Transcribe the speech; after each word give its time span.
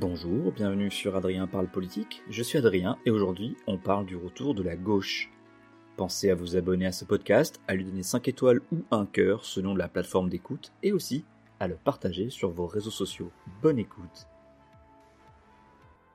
Bonjour, 0.00 0.52
bienvenue 0.52 0.92
sur 0.92 1.16
Adrien 1.16 1.48
parle 1.48 1.66
politique. 1.66 2.22
Je 2.30 2.44
suis 2.44 2.56
Adrien 2.56 2.98
et 3.04 3.10
aujourd'hui 3.10 3.56
on 3.66 3.78
parle 3.78 4.06
du 4.06 4.14
retour 4.14 4.54
de 4.54 4.62
la 4.62 4.76
gauche. 4.76 5.28
Pensez 5.96 6.30
à 6.30 6.36
vous 6.36 6.54
abonner 6.54 6.86
à 6.86 6.92
ce 6.92 7.04
podcast, 7.04 7.60
à 7.66 7.74
lui 7.74 7.84
donner 7.84 8.04
5 8.04 8.28
étoiles 8.28 8.60
ou 8.70 8.84
un 8.92 9.06
cœur 9.06 9.44
selon 9.44 9.74
la 9.74 9.88
plateforme 9.88 10.28
d'écoute 10.28 10.72
et 10.84 10.92
aussi 10.92 11.24
à 11.58 11.66
le 11.66 11.74
partager 11.74 12.30
sur 12.30 12.50
vos 12.50 12.68
réseaux 12.68 12.92
sociaux. 12.92 13.32
Bonne 13.60 13.80
écoute. 13.80 14.28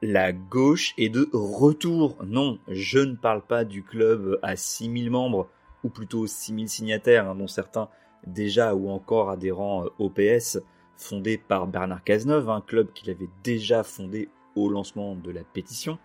La 0.02 0.32
gauche 0.32 0.94
est 0.98 1.10
de 1.10 1.30
retour. 1.34 2.16
Non, 2.26 2.60
je 2.70 3.00
ne 3.00 3.18
parle 3.18 3.42
pas 3.42 3.66
du 3.66 3.84
club 3.84 4.40
à 4.44 4.56
6000 4.56 5.12
membres 5.12 5.50
ou 5.84 5.90
plutôt 5.90 6.26
6000 6.26 6.70
signataires 6.70 7.28
hein, 7.28 7.36
dont 7.36 7.48
certains 7.48 7.90
déjà 8.26 8.76
ou 8.76 8.90
encore 8.90 9.30
adhérents 9.30 9.88
au 10.00 10.10
PS 10.10 10.60
fondé 10.98 11.38
par 11.38 11.68
Bernard 11.68 12.04
Cazeneuve, 12.04 12.50
un 12.50 12.62
club 12.62 12.92
qu'il 12.94 13.10
avait 13.10 13.30
déjà 13.44 13.84
fondé 13.84 14.30
au 14.56 14.70
lancement 14.70 15.16
de 15.16 15.32
la 15.32 15.44
pétition. 15.44 15.98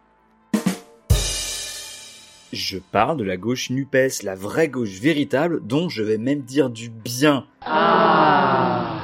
Je 2.52 2.78
parle 2.78 3.18
de 3.18 3.24
la 3.24 3.36
gauche 3.36 3.70
NUPES, 3.70 4.22
la 4.22 4.34
vraie 4.34 4.68
gauche 4.68 5.00
véritable, 5.00 5.60
dont 5.66 5.88
je 5.88 6.02
vais 6.02 6.16
même 6.16 6.40
dire 6.40 6.70
du 6.70 6.88
bien. 6.88 7.46
Ah. 7.60 9.00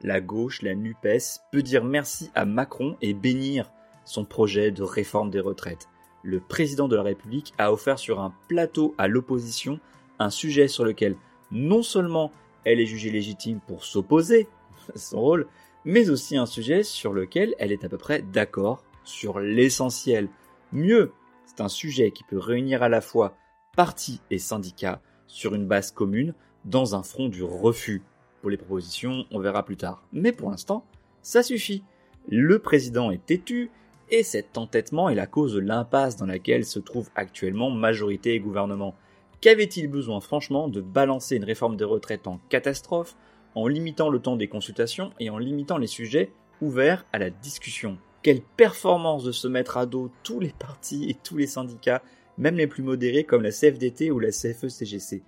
La 0.00 0.20
gauche, 0.20 0.62
la 0.62 0.74
NUPES, 0.74 1.38
peut 1.52 1.62
dire 1.62 1.84
merci 1.84 2.30
à 2.34 2.44
Macron 2.44 2.96
et 3.00 3.14
bénir 3.14 3.70
son 4.04 4.24
projet 4.24 4.72
de 4.72 4.82
réforme 4.82 5.30
des 5.30 5.38
retraites. 5.38 5.88
Le 6.24 6.40
président 6.40 6.88
de 6.88 6.96
la 6.96 7.02
République 7.02 7.54
a 7.56 7.72
offert 7.72 8.00
sur 8.00 8.20
un 8.20 8.34
plateau 8.48 8.96
à 8.98 9.06
l'opposition 9.06 9.78
un 10.18 10.30
sujet 10.30 10.68
sur 10.68 10.84
lequel 10.84 11.16
non 11.50 11.82
seulement 11.82 12.32
elle 12.64 12.80
est 12.80 12.86
jugée 12.86 13.10
légitime 13.10 13.60
pour 13.66 13.84
s'opposer 13.84 14.48
son 14.94 15.20
rôle, 15.20 15.46
mais 15.84 16.10
aussi 16.10 16.36
un 16.36 16.46
sujet 16.46 16.82
sur 16.82 17.12
lequel 17.12 17.54
elle 17.58 17.72
est 17.72 17.84
à 17.84 17.88
peu 17.88 17.98
près 17.98 18.22
d'accord 18.22 18.84
sur 19.04 19.40
l'essentiel. 19.40 20.28
Mieux, 20.72 21.12
c'est 21.46 21.60
un 21.60 21.68
sujet 21.68 22.12
qui 22.12 22.24
peut 22.24 22.38
réunir 22.38 22.82
à 22.82 22.88
la 22.88 23.00
fois 23.00 23.36
partis 23.76 24.20
et 24.30 24.38
syndicats 24.38 25.00
sur 25.26 25.54
une 25.54 25.66
base 25.66 25.90
commune 25.90 26.34
dans 26.64 26.94
un 26.94 27.02
front 27.02 27.28
du 27.28 27.42
refus. 27.42 28.02
Pour 28.40 28.50
les 28.50 28.56
propositions, 28.56 29.24
on 29.30 29.40
verra 29.40 29.64
plus 29.64 29.76
tard. 29.76 30.02
Mais 30.12 30.32
pour 30.32 30.50
l'instant, 30.50 30.84
ça 31.22 31.42
suffit. 31.42 31.84
Le 32.28 32.58
président 32.58 33.10
est 33.10 33.24
têtu 33.24 33.70
et 34.10 34.22
cet 34.22 34.58
entêtement 34.58 35.08
est 35.08 35.14
la 35.14 35.26
cause 35.26 35.54
de 35.54 35.60
l'impasse 35.60 36.16
dans 36.16 36.26
laquelle 36.26 36.64
se 36.64 36.78
trouve 36.78 37.10
actuellement 37.14 37.70
majorité 37.70 38.34
et 38.34 38.40
gouvernement. 38.40 38.94
Qu'avait-il 39.40 39.88
besoin 39.88 40.20
franchement 40.20 40.68
de 40.68 40.80
balancer 40.80 41.36
une 41.36 41.44
réforme 41.44 41.76
des 41.76 41.84
retraites 41.84 42.26
en 42.26 42.38
catastrophe 42.48 43.16
en 43.54 43.66
limitant 43.66 44.08
le 44.08 44.18
temps 44.18 44.36
des 44.36 44.48
consultations 44.48 45.12
et 45.20 45.30
en 45.30 45.38
limitant 45.38 45.78
les 45.78 45.86
sujets 45.86 46.32
ouverts 46.60 47.04
à 47.12 47.18
la 47.18 47.30
discussion. 47.30 47.98
Quelle 48.22 48.40
performance 48.40 49.24
de 49.24 49.32
se 49.32 49.48
mettre 49.48 49.76
à 49.76 49.86
dos 49.86 50.10
tous 50.22 50.40
les 50.40 50.54
partis 50.56 51.10
et 51.10 51.14
tous 51.14 51.36
les 51.36 51.46
syndicats, 51.46 52.02
même 52.38 52.56
les 52.56 52.66
plus 52.66 52.82
modérés 52.82 53.24
comme 53.24 53.42
la 53.42 53.50
CFDT 53.50 54.10
ou 54.10 54.20
la 54.20 54.30
CFE-CGC. 54.30 55.22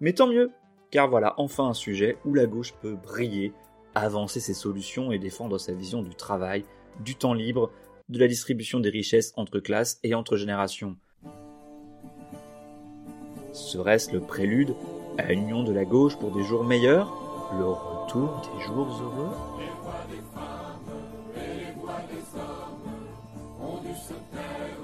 Mais 0.00 0.12
tant 0.12 0.26
mieux, 0.26 0.50
car 0.90 1.08
voilà 1.08 1.34
enfin 1.38 1.68
un 1.68 1.74
sujet 1.74 2.18
où 2.24 2.34
la 2.34 2.46
gauche 2.46 2.74
peut 2.82 2.96
briller, 2.96 3.52
avancer 3.94 4.40
ses 4.40 4.54
solutions 4.54 5.12
et 5.12 5.18
défendre 5.18 5.58
sa 5.58 5.72
vision 5.72 6.02
du 6.02 6.14
travail, 6.14 6.64
du 7.00 7.14
temps 7.14 7.34
libre, 7.34 7.70
de 8.08 8.18
la 8.18 8.26
distribution 8.26 8.80
des 8.80 8.90
richesses 8.90 9.32
entre 9.36 9.60
classes 9.60 9.98
et 10.02 10.14
entre 10.14 10.36
générations. 10.36 10.96
Serait-ce 13.52 14.12
le 14.12 14.20
prélude 14.20 14.74
à 15.18 15.32
une 15.32 15.42
union 15.42 15.62
de 15.62 15.72
la 15.72 15.84
gauche 15.84 16.16
pour 16.18 16.32
des 16.32 16.42
jours 16.42 16.64
meilleurs? 16.64 17.21
Le 17.58 17.66
retour 17.66 18.40
des 18.42 18.64
jours 18.64 18.88
heureux. 19.02 19.36
Les 19.58 19.72
voix 19.82 20.04
des 20.08 20.22
femmes 20.34 20.90
et 21.36 21.64
les 21.64 21.72
voix 21.80 22.00
des 22.10 22.24
hommes 22.38 22.94
ont 23.60 23.78
dû 23.80 23.94
se 23.94 24.14
taire 24.32 24.76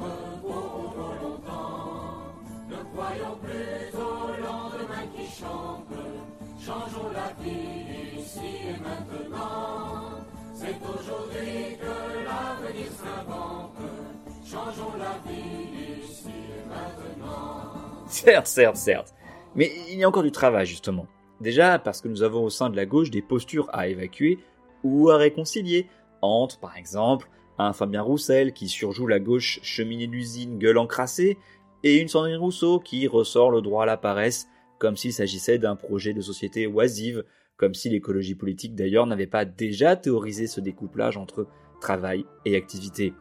pour 0.43 0.93
trop 0.93 1.15
longtemps. 1.23 2.35
Ne 2.69 2.77
croyons 2.95 3.37
plus 3.43 3.99
au 3.99 4.43
lendemain 4.43 5.05
qui 5.17 5.27
chante, 5.27 5.87
changeons 6.61 7.11
la 7.15 7.33
vie 7.43 8.21
ici 8.21 8.51
et 8.69 8.81
maintenant. 8.81 10.21
C'est 10.55 10.77
aujourd'hui 10.83 11.79
que 11.81 12.25
l'avenir 12.25 12.91
s'invente, 12.93 13.81
changeons 14.45 14.95
la 14.99 15.31
vie 15.31 16.03
ici 16.03 16.29
et 16.29 16.69
maintenant. 16.69 18.07
Certes, 18.09 18.47
certes, 18.47 18.77
certes. 18.77 19.15
Mais 19.55 19.71
il 19.91 19.99
y 19.99 20.05
a 20.05 20.09
encore 20.09 20.23
du 20.23 20.33
travail 20.33 20.67
justement. 20.67 21.07
Déjà 21.41 21.79
parce 21.79 22.01
que 22.01 22.09
nous 22.09 22.23
avons 22.23 22.45
au 22.45 22.51
sein 22.51 22.71
de 22.71 22.77
la 22.77 22.87
gauche 22.87 23.11
des 23.11 23.23
postures 23.23 23.69
à 23.73 23.89
évacuer 23.89 24.39
ou 24.83 25.11
à 25.11 25.17
réconcilier 25.17 25.87
entre, 26.21 26.59
par 26.59 26.77
exemple, 26.77 27.29
un 27.59 27.73
Fabien 27.73 28.03
Roussel 28.03 28.53
qui 28.53 28.69
surjoue 28.69 29.07
la 29.07 29.21
gauche 29.21 29.61
cheminée 29.63 30.07
d'usine 30.07 30.59
gueule 30.59 30.79
encrassée 30.79 31.39
et 31.85 31.97
une 31.97 32.09
Sandrine 32.09 32.37
Rousseau 32.37 32.81
qui 32.81 33.07
ressort 33.07 33.51
le 33.51 33.61
droit 33.61 33.85
à 33.85 33.87
la 33.87 33.97
paresse 33.97 34.49
comme 34.79 34.97
s'il 34.97 35.13
s'agissait 35.13 35.59
d'un 35.59 35.77
projet 35.77 36.13
de 36.13 36.21
société 36.21 36.67
oisive, 36.67 37.25
comme 37.57 37.75
si 37.75 37.89
l'écologie 37.89 38.37
politique 38.37 38.75
d'ailleurs 38.75 39.07
n'avait 39.07 39.27
pas 39.27 39.45
déjà 39.45 39.97
théorisé 39.97 40.47
ce 40.47 40.61
découplage 40.61 41.17
entre 41.17 41.49
travail 41.81 42.25
et 42.45 42.57
activité. 42.57 43.13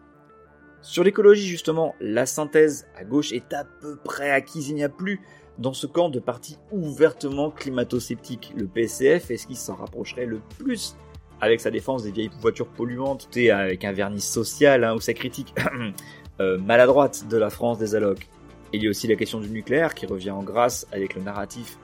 Sur 0.82 1.04
l'écologie 1.04 1.48
justement, 1.48 1.96
la 2.00 2.26
synthèse 2.26 2.88
à 2.96 3.04
gauche 3.04 3.34
est 3.34 3.54
à 3.54 3.66
peu 3.66 3.98
près 3.98 4.30
acquise, 4.30 4.70
il 4.70 4.76
n'y 4.76 4.84
a 4.84 4.90
plus 4.90 5.20
dans 5.58 5.74
ce 5.74 5.88
camp 5.88 6.10
de 6.10 6.20
partis 6.20 6.58
ouvertement 6.72 7.52
climato-sceptiques. 7.52 8.54
Le 8.56 8.68
PCF 8.68 9.32
est 9.32 9.38
ce 9.38 9.48
qui 9.48 9.56
s'en 9.56 9.76
rapprocherait 9.76 10.26
le 10.26 10.40
plus 10.60 10.96
avec 11.42 11.62
sa 11.62 11.72
défense 11.72 12.04
des 12.04 12.12
vieilles 12.12 12.32
voitures 12.42 12.68
polluantes, 12.68 13.30
et 13.36 13.52
avec 13.52 13.86
un 13.86 13.92
vernis 13.92 14.22
social 14.22 14.84
hein, 14.84 14.96
ou 14.96 15.00
sa 15.00 15.14
critique 15.14 15.54
euh, 16.40 16.58
maladroite 16.58 17.28
de 17.28 17.38
la 17.38 17.50
France 17.50 17.78
des 17.78 17.96
allocs. 17.96 18.28
Il 18.74 18.84
y 18.84 18.88
a 18.88 18.90
aussi 18.90 19.08
la 19.08 19.16
question 19.16 19.40
du 19.40 19.50
nucléaire 19.50 19.94
qui 19.94 20.06
revient 20.06 20.32
en 20.32 20.44
grâce 20.44 20.88
avec 20.92 21.16
le 21.16 21.22
narratif, 21.22 21.78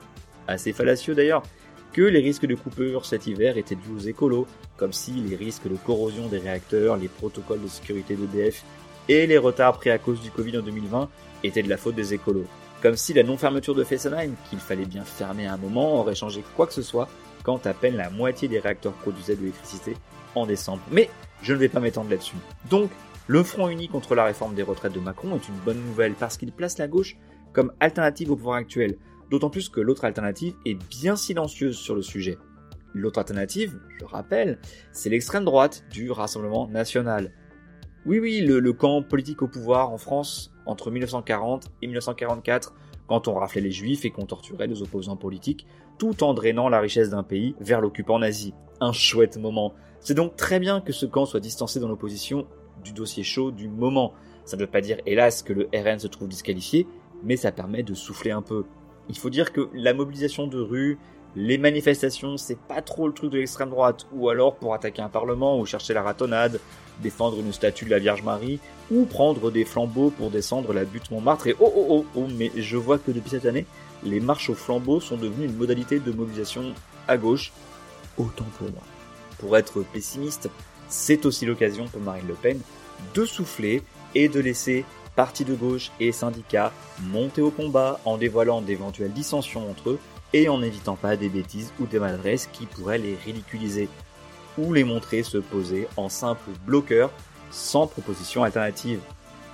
assez 0.48 0.72
fallacieux 0.72 1.14
d'ailleurs, 1.14 1.42
que 1.92 2.02
les 2.02 2.18
risques 2.18 2.46
de 2.46 2.56
coupure 2.56 3.06
cet 3.06 3.26
hiver 3.28 3.56
étaient 3.56 3.76
dus 3.76 3.92
aux 3.96 4.00
écolos, 4.00 4.46
comme 4.76 4.92
si 4.92 5.12
les 5.12 5.36
risques 5.36 5.68
de 5.68 5.76
corrosion 5.76 6.26
des 6.26 6.38
réacteurs, 6.38 6.96
les 6.96 7.08
protocoles 7.08 7.62
de 7.62 7.68
sécurité 7.68 8.16
d'EDF 8.16 8.64
et 9.08 9.26
les 9.26 9.38
retards 9.38 9.78
pris 9.78 9.90
à 9.90 9.98
cause 9.98 10.20
du 10.20 10.30
Covid 10.30 10.58
en 10.58 10.62
2020 10.62 11.08
étaient 11.44 11.62
de 11.62 11.68
la 11.68 11.76
faute 11.76 11.94
des 11.94 12.12
écolos. 12.12 12.46
Comme 12.84 12.96
si 12.96 13.14
la 13.14 13.22
non-fermeture 13.22 13.74
de 13.74 13.82
Fessenheim, 13.82 14.34
qu'il 14.50 14.58
fallait 14.58 14.84
bien 14.84 15.04
fermer 15.04 15.46
à 15.46 15.54
un 15.54 15.56
moment, 15.56 16.00
aurait 16.00 16.14
changé 16.14 16.44
quoi 16.54 16.66
que 16.66 16.74
ce 16.74 16.82
soit 16.82 17.08
quand 17.42 17.66
à 17.66 17.72
peine 17.72 17.96
la 17.96 18.10
moitié 18.10 18.46
des 18.46 18.58
réacteurs 18.58 18.92
produisaient 18.92 19.36
de 19.36 19.40
l'électricité 19.40 19.96
en 20.34 20.44
décembre. 20.44 20.82
Mais 20.92 21.08
je 21.40 21.54
ne 21.54 21.58
vais 21.58 21.70
pas 21.70 21.80
m'étendre 21.80 22.10
là-dessus. 22.10 22.36
Donc, 22.68 22.90
le 23.26 23.42
front 23.42 23.70
uni 23.70 23.88
contre 23.88 24.14
la 24.14 24.24
réforme 24.24 24.54
des 24.54 24.62
retraites 24.62 24.92
de 24.92 25.00
Macron 25.00 25.34
est 25.34 25.48
une 25.48 25.56
bonne 25.64 25.82
nouvelle 25.82 26.12
parce 26.12 26.36
qu'il 26.36 26.52
place 26.52 26.76
la 26.76 26.86
gauche 26.86 27.16
comme 27.54 27.72
alternative 27.80 28.32
au 28.32 28.36
pouvoir 28.36 28.56
actuel, 28.56 28.98
d'autant 29.30 29.48
plus 29.48 29.70
que 29.70 29.80
l'autre 29.80 30.04
alternative 30.04 30.52
est 30.66 30.74
bien 30.74 31.16
silencieuse 31.16 31.78
sur 31.78 31.94
le 31.94 32.02
sujet. 32.02 32.36
L'autre 32.92 33.18
alternative, 33.18 33.80
je 33.98 34.04
rappelle, 34.04 34.58
c'est 34.92 35.08
l'extrême 35.08 35.46
droite 35.46 35.86
du 35.90 36.10
Rassemblement 36.10 36.68
national. 36.68 37.32
Oui, 38.04 38.18
oui, 38.18 38.42
le, 38.42 38.60
le, 38.60 38.72
camp 38.74 39.02
politique 39.02 39.40
au 39.40 39.48
pouvoir 39.48 39.90
en 39.90 39.96
France 39.96 40.53
entre 40.66 40.90
1940 40.90 41.66
et 41.82 41.86
1944, 41.86 42.74
quand 43.06 43.28
on 43.28 43.34
raflait 43.34 43.60
les 43.60 43.70
juifs 43.70 44.04
et 44.04 44.10
qu'on 44.10 44.26
torturait 44.26 44.66
les 44.66 44.82
opposants 44.82 45.16
politiques, 45.16 45.66
tout 45.98 46.24
en 46.24 46.34
drainant 46.34 46.68
la 46.68 46.80
richesse 46.80 47.10
d'un 47.10 47.22
pays 47.22 47.54
vers 47.60 47.80
l'occupant 47.80 48.18
nazi. 48.18 48.54
Un 48.80 48.92
chouette 48.92 49.36
moment. 49.36 49.74
C'est 50.00 50.14
donc 50.14 50.36
très 50.36 50.58
bien 50.58 50.80
que 50.80 50.92
ce 50.92 51.06
camp 51.06 51.26
soit 51.26 51.40
distancé 51.40 51.80
dans 51.80 51.88
l'opposition 51.88 52.46
du 52.82 52.92
dossier 52.92 53.22
chaud 53.22 53.50
du 53.50 53.68
moment. 53.68 54.12
Ça 54.44 54.56
ne 54.56 54.62
veut 54.62 54.70
pas 54.70 54.80
dire, 54.80 54.98
hélas, 55.06 55.42
que 55.42 55.52
le 55.52 55.68
RN 55.74 55.98
se 55.98 56.06
trouve 56.06 56.28
disqualifié, 56.28 56.86
mais 57.22 57.36
ça 57.36 57.52
permet 57.52 57.82
de 57.82 57.94
souffler 57.94 58.30
un 58.30 58.42
peu. 58.42 58.64
Il 59.08 59.16
faut 59.16 59.30
dire 59.30 59.52
que 59.52 59.68
la 59.72 59.94
mobilisation 59.94 60.46
de 60.46 60.58
rue, 60.58 60.98
les 61.36 61.58
manifestations, 61.58 62.36
c'est 62.36 62.58
pas 62.58 62.82
trop 62.82 63.06
le 63.06 63.14
truc 63.14 63.30
de 63.30 63.38
l'extrême 63.38 63.70
droite, 63.70 64.06
ou 64.12 64.28
alors 64.28 64.56
pour 64.56 64.74
attaquer 64.74 65.02
un 65.02 65.08
parlement 65.08 65.58
ou 65.58 65.66
chercher 65.66 65.94
la 65.94 66.02
ratonnade, 66.02 66.60
défendre 67.02 67.40
une 67.40 67.52
statue 67.52 67.84
de 67.84 67.90
la 67.90 67.98
Vierge 67.98 68.22
Marie, 68.22 68.60
ou 68.90 69.04
prendre 69.04 69.50
des 69.50 69.64
flambeaux 69.64 70.10
pour 70.10 70.30
descendre 70.30 70.72
la 70.72 70.84
butte 70.84 71.10
Montmartre. 71.10 71.46
Et 71.46 71.56
oh 71.60 71.72
oh 71.74 71.86
oh 71.88 72.06
oh, 72.14 72.26
mais 72.36 72.50
je 72.56 72.76
vois 72.76 72.98
que 72.98 73.10
depuis 73.10 73.30
cette 73.30 73.46
année, 73.46 73.66
les 74.02 74.20
marches 74.20 74.50
aux 74.50 74.54
flambeaux 74.54 75.00
sont 75.00 75.16
devenues 75.16 75.46
une 75.46 75.56
modalité 75.56 75.98
de 75.98 76.12
mobilisation 76.12 76.74
à 77.08 77.16
gauche. 77.16 77.52
Autant 78.16 78.46
pour 78.58 78.70
moi. 78.70 78.82
Pour 79.38 79.56
être 79.56 79.82
pessimiste, 79.82 80.48
c'est 80.88 81.26
aussi 81.26 81.46
l'occasion 81.46 81.86
pour 81.86 82.00
Marine 82.00 82.28
Le 82.28 82.34
Pen 82.34 82.60
de 83.14 83.24
souffler 83.24 83.82
et 84.14 84.28
de 84.28 84.38
laisser 84.38 84.84
partis 85.16 85.44
de 85.44 85.54
gauche 85.54 85.90
et 86.00 86.12
syndicats 86.12 86.72
monter 87.02 87.42
au 87.42 87.50
combat 87.50 88.00
en 88.04 88.16
dévoilant 88.16 88.62
d'éventuelles 88.62 89.12
dissensions 89.12 89.68
entre 89.70 89.90
eux 89.90 89.98
et 90.32 90.48
en 90.48 90.58
n'évitant 90.58 90.96
pas 90.96 91.16
des 91.16 91.28
bêtises 91.28 91.72
ou 91.80 91.86
des 91.86 91.98
maladresses 91.98 92.48
qui 92.52 92.66
pourraient 92.66 92.98
les 92.98 93.16
ridiculiser 93.24 93.88
ou 94.58 94.72
les 94.72 94.84
montrer 94.84 95.22
se 95.22 95.38
poser 95.38 95.88
en 95.96 96.08
simple 96.08 96.50
bloqueur 96.66 97.12
sans 97.50 97.86
proposition 97.86 98.42
alternative. 98.42 99.00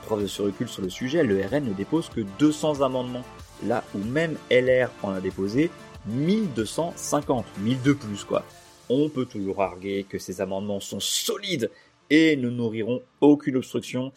Preuve 0.07 0.23
de 0.23 0.27
ce 0.27 0.43
recul 0.43 0.69
sur 0.69 0.83
le 0.83 0.91
sujet, 0.91 1.23
le 1.23 1.45
RN 1.45 1.65
ne 1.65 1.73
dépose 1.73 2.09
que 2.09 2.21
200 2.39 2.81
amendements, 2.81 3.25
là 3.65 3.85
où 3.95 3.99
même 3.99 4.37
LR 4.51 4.91
en 5.03 5.11
a 5.11 5.21
déposé 5.21 5.71
1250, 6.07 7.45
1000 7.59 7.83
de 7.83 7.93
plus 7.93 8.25
quoi. 8.25 8.45
On 8.89 9.09
peut 9.09 9.27
toujours 9.27 9.63
arguer 9.63 10.05
que 10.05 10.19
ces 10.19 10.41
amendements 10.41 10.81
sont 10.81 11.01
solides 11.01 11.71
et 12.09 12.37
ne 12.37 12.51
nourriront 12.51 13.03
aucune 13.21 13.57
obstruction. 13.57 14.13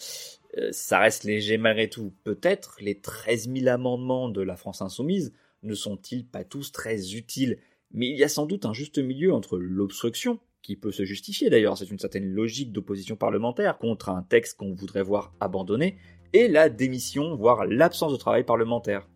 Euh, 0.58 0.70
ça 0.72 1.00
reste 1.00 1.26
léger 1.26 1.58
malgré 1.58 1.90
tout. 1.90 2.14
Peut-être 2.24 2.78
les 2.80 3.00
13 3.00 3.50
000 3.54 3.68
amendements 3.68 4.30
de 4.30 4.42
la 4.42 4.56
France 4.56 4.82
insoumise 4.82 5.34
ne 5.62 5.76
sont-ils 5.76 6.26
pas 6.26 6.44
tous 6.44 6.72
très 6.72 7.14
utiles, 7.14 7.58
mais 7.92 8.08
il 8.08 8.18
y 8.18 8.24
a 8.24 8.30
sans 8.30 8.46
doute 8.46 8.66
un 8.66 8.74
juste 8.74 8.98
milieu 8.98 9.34
entre 9.34 9.58
l'obstruction, 9.58 10.40
qui 10.64 10.78
peut 10.78 10.92
se 10.92 11.04
justifier 11.04 11.52
d'ailleurs, 11.52 11.78
c'est 11.78 11.92
une 11.92 12.00
certaine 12.00 12.26
logique 12.26 12.72
d'opposition 12.72 13.16
parlementaire 13.16 13.78
contre 13.78 14.10
un 14.10 14.24
texte 14.24 14.58
qu'on 14.58 14.74
voudrait 14.74 15.04
voir 15.04 15.34
abandonné, 15.40 15.98
et 16.32 16.48
la 16.48 16.70
démission, 16.70 17.36
voire 17.36 17.66
l'absence 17.66 18.12
de 18.12 18.18
travail 18.18 18.44
parlementaire. 18.44 19.08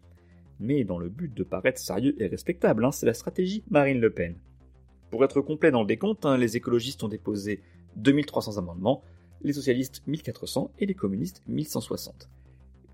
Mais 0.60 0.84
dans 0.84 1.00
le 1.00 1.10
but 1.10 1.34
de 1.34 1.44
paraître 1.44 1.80
sérieux 1.80 2.16
et 2.22 2.28
respectable, 2.28 2.86
hein, 2.86 2.92
c'est 2.92 3.06
la 3.06 3.14
stratégie 3.14 3.64
Marine 3.70 4.00
Le 4.00 4.12
Pen. 4.12 4.36
Pour 5.10 5.24
être 5.24 5.42
complet 5.42 5.72
dans 5.72 5.82
le 5.82 5.88
décompte, 5.88 6.26
hein, 6.26 6.38
les 6.38 6.58
écologistes 6.58 7.04
ont 7.04 7.08
déposé 7.08 7.62
2300 7.96 8.58
amendements, 8.58 9.04
les 9.42 9.54
socialistes 9.54 10.04
1400 10.06 10.72
et 10.80 10.86
les 10.86 10.94
communistes 10.94 11.44
1160. 11.48 12.30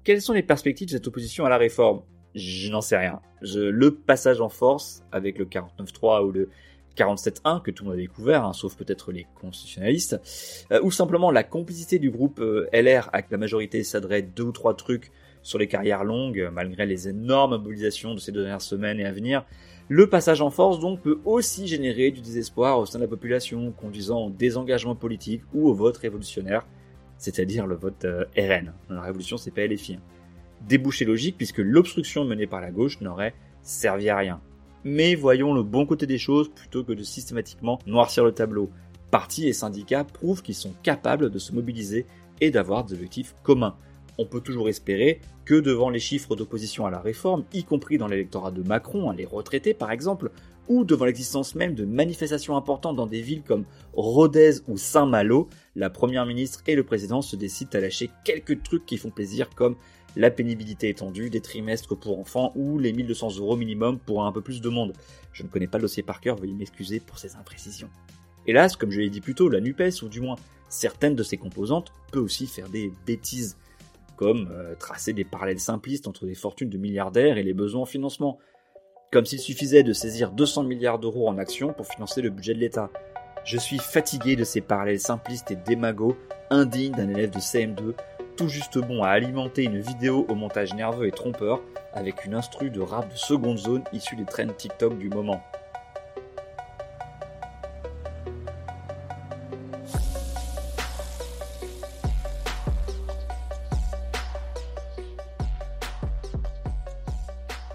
Quelles 0.03 0.21
sont 0.21 0.33
les 0.33 0.43
perspectives 0.43 0.87
de 0.87 0.91
cette 0.91 1.07
opposition 1.07 1.45
à 1.45 1.49
la 1.49 1.57
réforme? 1.57 2.03
Je 2.35 2.69
n'en 2.71 2.81
sais 2.81 2.97
rien. 2.97 3.19
le 3.41 3.95
passage 3.95 4.41
en 4.41 4.49
force 4.49 5.03
avec 5.11 5.37
le 5.37 5.45
49.3 5.45 6.25
ou 6.25 6.31
le 6.31 6.49
47.1 6.97 7.61
que 7.61 7.71
tout 7.71 7.83
le 7.83 7.89
monde 7.89 7.99
a 7.99 8.01
découvert, 8.01 8.45
hein, 8.45 8.53
sauf 8.53 8.75
peut-être 8.75 9.11
les 9.11 9.25
constitutionnalistes, 9.39 10.19
euh, 10.71 10.81
ou 10.83 10.91
simplement 10.91 11.31
la 11.31 11.43
complicité 11.43 11.99
du 11.99 12.11
groupe 12.11 12.39
euh, 12.39 12.67
LR 12.73 13.09
avec 13.13 13.31
la 13.31 13.37
majorité 13.37 13.83
s'adresse 13.83 14.25
deux 14.35 14.43
ou 14.43 14.51
trois 14.51 14.75
trucs 14.75 15.11
sur 15.41 15.59
les 15.59 15.67
carrières 15.67 16.03
longues, 16.03 16.49
malgré 16.53 16.85
les 16.85 17.09
énormes 17.09 17.57
mobilisations 17.57 18.13
de 18.13 18.19
ces 18.19 18.31
dernières 18.31 18.61
semaines 18.61 18.99
et 18.99 19.05
à 19.05 19.11
venir, 19.11 19.45
le 19.89 20.07
passage 20.07 20.41
en 20.41 20.49
force 20.49 20.79
donc 20.79 21.01
peut 21.01 21.19
aussi 21.25 21.67
générer 21.67 22.11
du 22.11 22.21
désespoir 22.21 22.79
au 22.79 22.85
sein 22.85 22.99
de 22.99 23.03
la 23.03 23.09
population, 23.09 23.71
conduisant 23.71 24.27
au 24.27 24.29
désengagement 24.29 24.95
politique 24.95 25.41
ou 25.53 25.67
au 25.67 25.73
vote 25.73 25.97
révolutionnaire, 25.97 26.65
c'est-à-dire 27.17 27.67
le 27.67 27.75
vote 27.75 28.05
euh, 28.05 28.23
RN. 28.37 28.73
La 28.89 29.01
révolution, 29.01 29.35
c'est 29.35 29.51
pas 29.51 29.67
LFI. 29.67 29.95
Hein. 29.95 30.01
Débouché 30.67 31.03
logique 31.03 31.35
puisque 31.35 31.57
l'obstruction 31.57 32.23
menée 32.23 32.47
par 32.47 32.61
la 32.61 32.71
gauche 32.71 33.01
n'aurait 33.01 33.33
servi 33.61 34.09
à 34.09 34.15
rien. 34.15 34.41
Mais 34.83 35.15
voyons 35.15 35.53
le 35.53 35.63
bon 35.63 35.85
côté 35.85 36.05
des 36.05 36.17
choses 36.17 36.49
plutôt 36.49 36.83
que 36.83 36.93
de 36.93 37.03
systématiquement 37.03 37.79
noircir 37.85 38.23
le 38.23 38.33
tableau. 38.33 38.69
Partis 39.11 39.47
et 39.47 39.53
syndicats 39.53 40.03
prouvent 40.03 40.41
qu'ils 40.41 40.55
sont 40.55 40.73
capables 40.83 41.29
de 41.29 41.39
se 41.39 41.53
mobiliser 41.53 42.05
et 42.41 42.51
d'avoir 42.51 42.83
des 42.83 42.93
objectifs 42.93 43.35
communs 43.43 43.75
on 44.17 44.25
peut 44.25 44.41
toujours 44.41 44.69
espérer 44.69 45.19
que 45.45 45.55
devant 45.55 45.89
les 45.89 45.99
chiffres 45.99 46.35
d'opposition 46.35 46.85
à 46.85 46.91
la 46.91 46.99
réforme, 46.99 47.43
y 47.53 47.63
compris 47.63 47.97
dans 47.97 48.07
l'électorat 48.07 48.51
de 48.51 48.63
Macron, 48.63 49.09
hein, 49.09 49.15
les 49.15 49.25
retraités 49.25 49.73
par 49.73 49.91
exemple, 49.91 50.31
ou 50.69 50.85
devant 50.85 51.05
l'existence 51.05 51.55
même 51.55 51.75
de 51.75 51.83
manifestations 51.83 52.55
importantes 52.55 52.95
dans 52.95 53.07
des 53.07 53.21
villes 53.21 53.43
comme 53.43 53.65
Rodez 53.93 54.61
ou 54.67 54.77
Saint-Malo, 54.77 55.49
la 55.75 55.89
première 55.89 56.25
ministre 56.25 56.61
et 56.67 56.75
le 56.75 56.83
président 56.83 57.21
se 57.21 57.35
décident 57.35 57.71
à 57.73 57.81
lâcher 57.81 58.09
quelques 58.23 58.63
trucs 58.63 58.85
qui 58.85 58.97
font 58.97 59.09
plaisir 59.09 59.49
comme 59.55 59.75
la 60.15 60.29
pénibilité 60.31 60.89
étendue, 60.89 61.29
des 61.29 61.41
trimestres 61.41 61.97
pour 61.97 62.19
enfants 62.19 62.51
ou 62.55 62.77
les 62.77 62.93
1200 62.93 63.37
euros 63.37 63.55
minimum 63.55 63.99
pour 63.99 64.25
un 64.25 64.31
peu 64.31 64.41
plus 64.41 64.61
de 64.61 64.69
monde. 64.69 64.93
Je 65.31 65.43
ne 65.43 65.47
connais 65.47 65.67
pas 65.67 65.77
le 65.77 65.83
dossier 65.83 66.03
par 66.03 66.21
cœur, 66.21 66.35
veuillez 66.35 66.53
m'excuser 66.53 66.99
pour 66.99 67.17
ces 67.17 67.35
imprécisions. 67.35 67.89
Hélas, 68.45 68.75
comme 68.75 68.91
je 68.91 68.99
l'ai 68.99 69.09
dit 69.09 69.21
plus 69.21 69.35
tôt, 69.35 69.49
la 69.49 69.61
NUPES, 69.61 70.03
ou 70.03 70.09
du 70.09 70.21
moins 70.21 70.35
certaines 70.69 71.15
de 71.15 71.23
ses 71.23 71.37
composantes, 71.37 71.91
peut 72.11 72.19
aussi 72.19 72.47
faire 72.47 72.69
des 72.69 72.91
bêtises 73.05 73.57
comme 74.15 74.49
euh, 74.51 74.75
tracer 74.75 75.13
des 75.13 75.23
parallèles 75.23 75.59
simplistes 75.59 76.07
entre 76.07 76.25
les 76.25 76.35
fortunes 76.35 76.69
de 76.69 76.77
milliardaires 76.77 77.37
et 77.37 77.43
les 77.43 77.53
besoins 77.53 77.81
en 77.81 77.85
financement, 77.85 78.37
comme 79.11 79.25
s'il 79.25 79.39
suffisait 79.39 79.83
de 79.83 79.93
saisir 79.93 80.31
200 80.31 80.63
milliards 80.63 80.99
d'euros 80.99 81.27
en 81.27 81.37
actions 81.37 81.73
pour 81.73 81.87
financer 81.87 82.21
le 82.21 82.29
budget 82.29 82.53
de 82.53 82.59
l'État. 82.59 82.91
Je 83.45 83.57
suis 83.57 83.79
fatigué 83.79 84.35
de 84.35 84.43
ces 84.43 84.61
parallèles 84.61 84.99
simplistes 84.99 85.51
et 85.51 85.55
démagos, 85.55 86.15
indignes 86.49 86.93
d'un 86.93 87.09
élève 87.09 87.31
de 87.31 87.39
CM2, 87.39 87.93
tout 88.35 88.47
juste 88.47 88.79
bon 88.79 89.03
à 89.03 89.09
alimenter 89.09 89.63
une 89.63 89.79
vidéo 89.79 90.25
au 90.29 90.35
montage 90.35 90.73
nerveux 90.73 91.07
et 91.07 91.11
trompeur 91.11 91.61
avec 91.93 92.25
une 92.25 92.33
instru 92.33 92.69
de 92.69 92.81
rap 92.81 93.11
de 93.11 93.15
seconde 93.15 93.57
zone 93.57 93.83
issue 93.93 94.15
des 94.15 94.25
trends 94.25 94.47
TikTok 94.47 94.97
du 94.97 95.09
moment. 95.09 95.41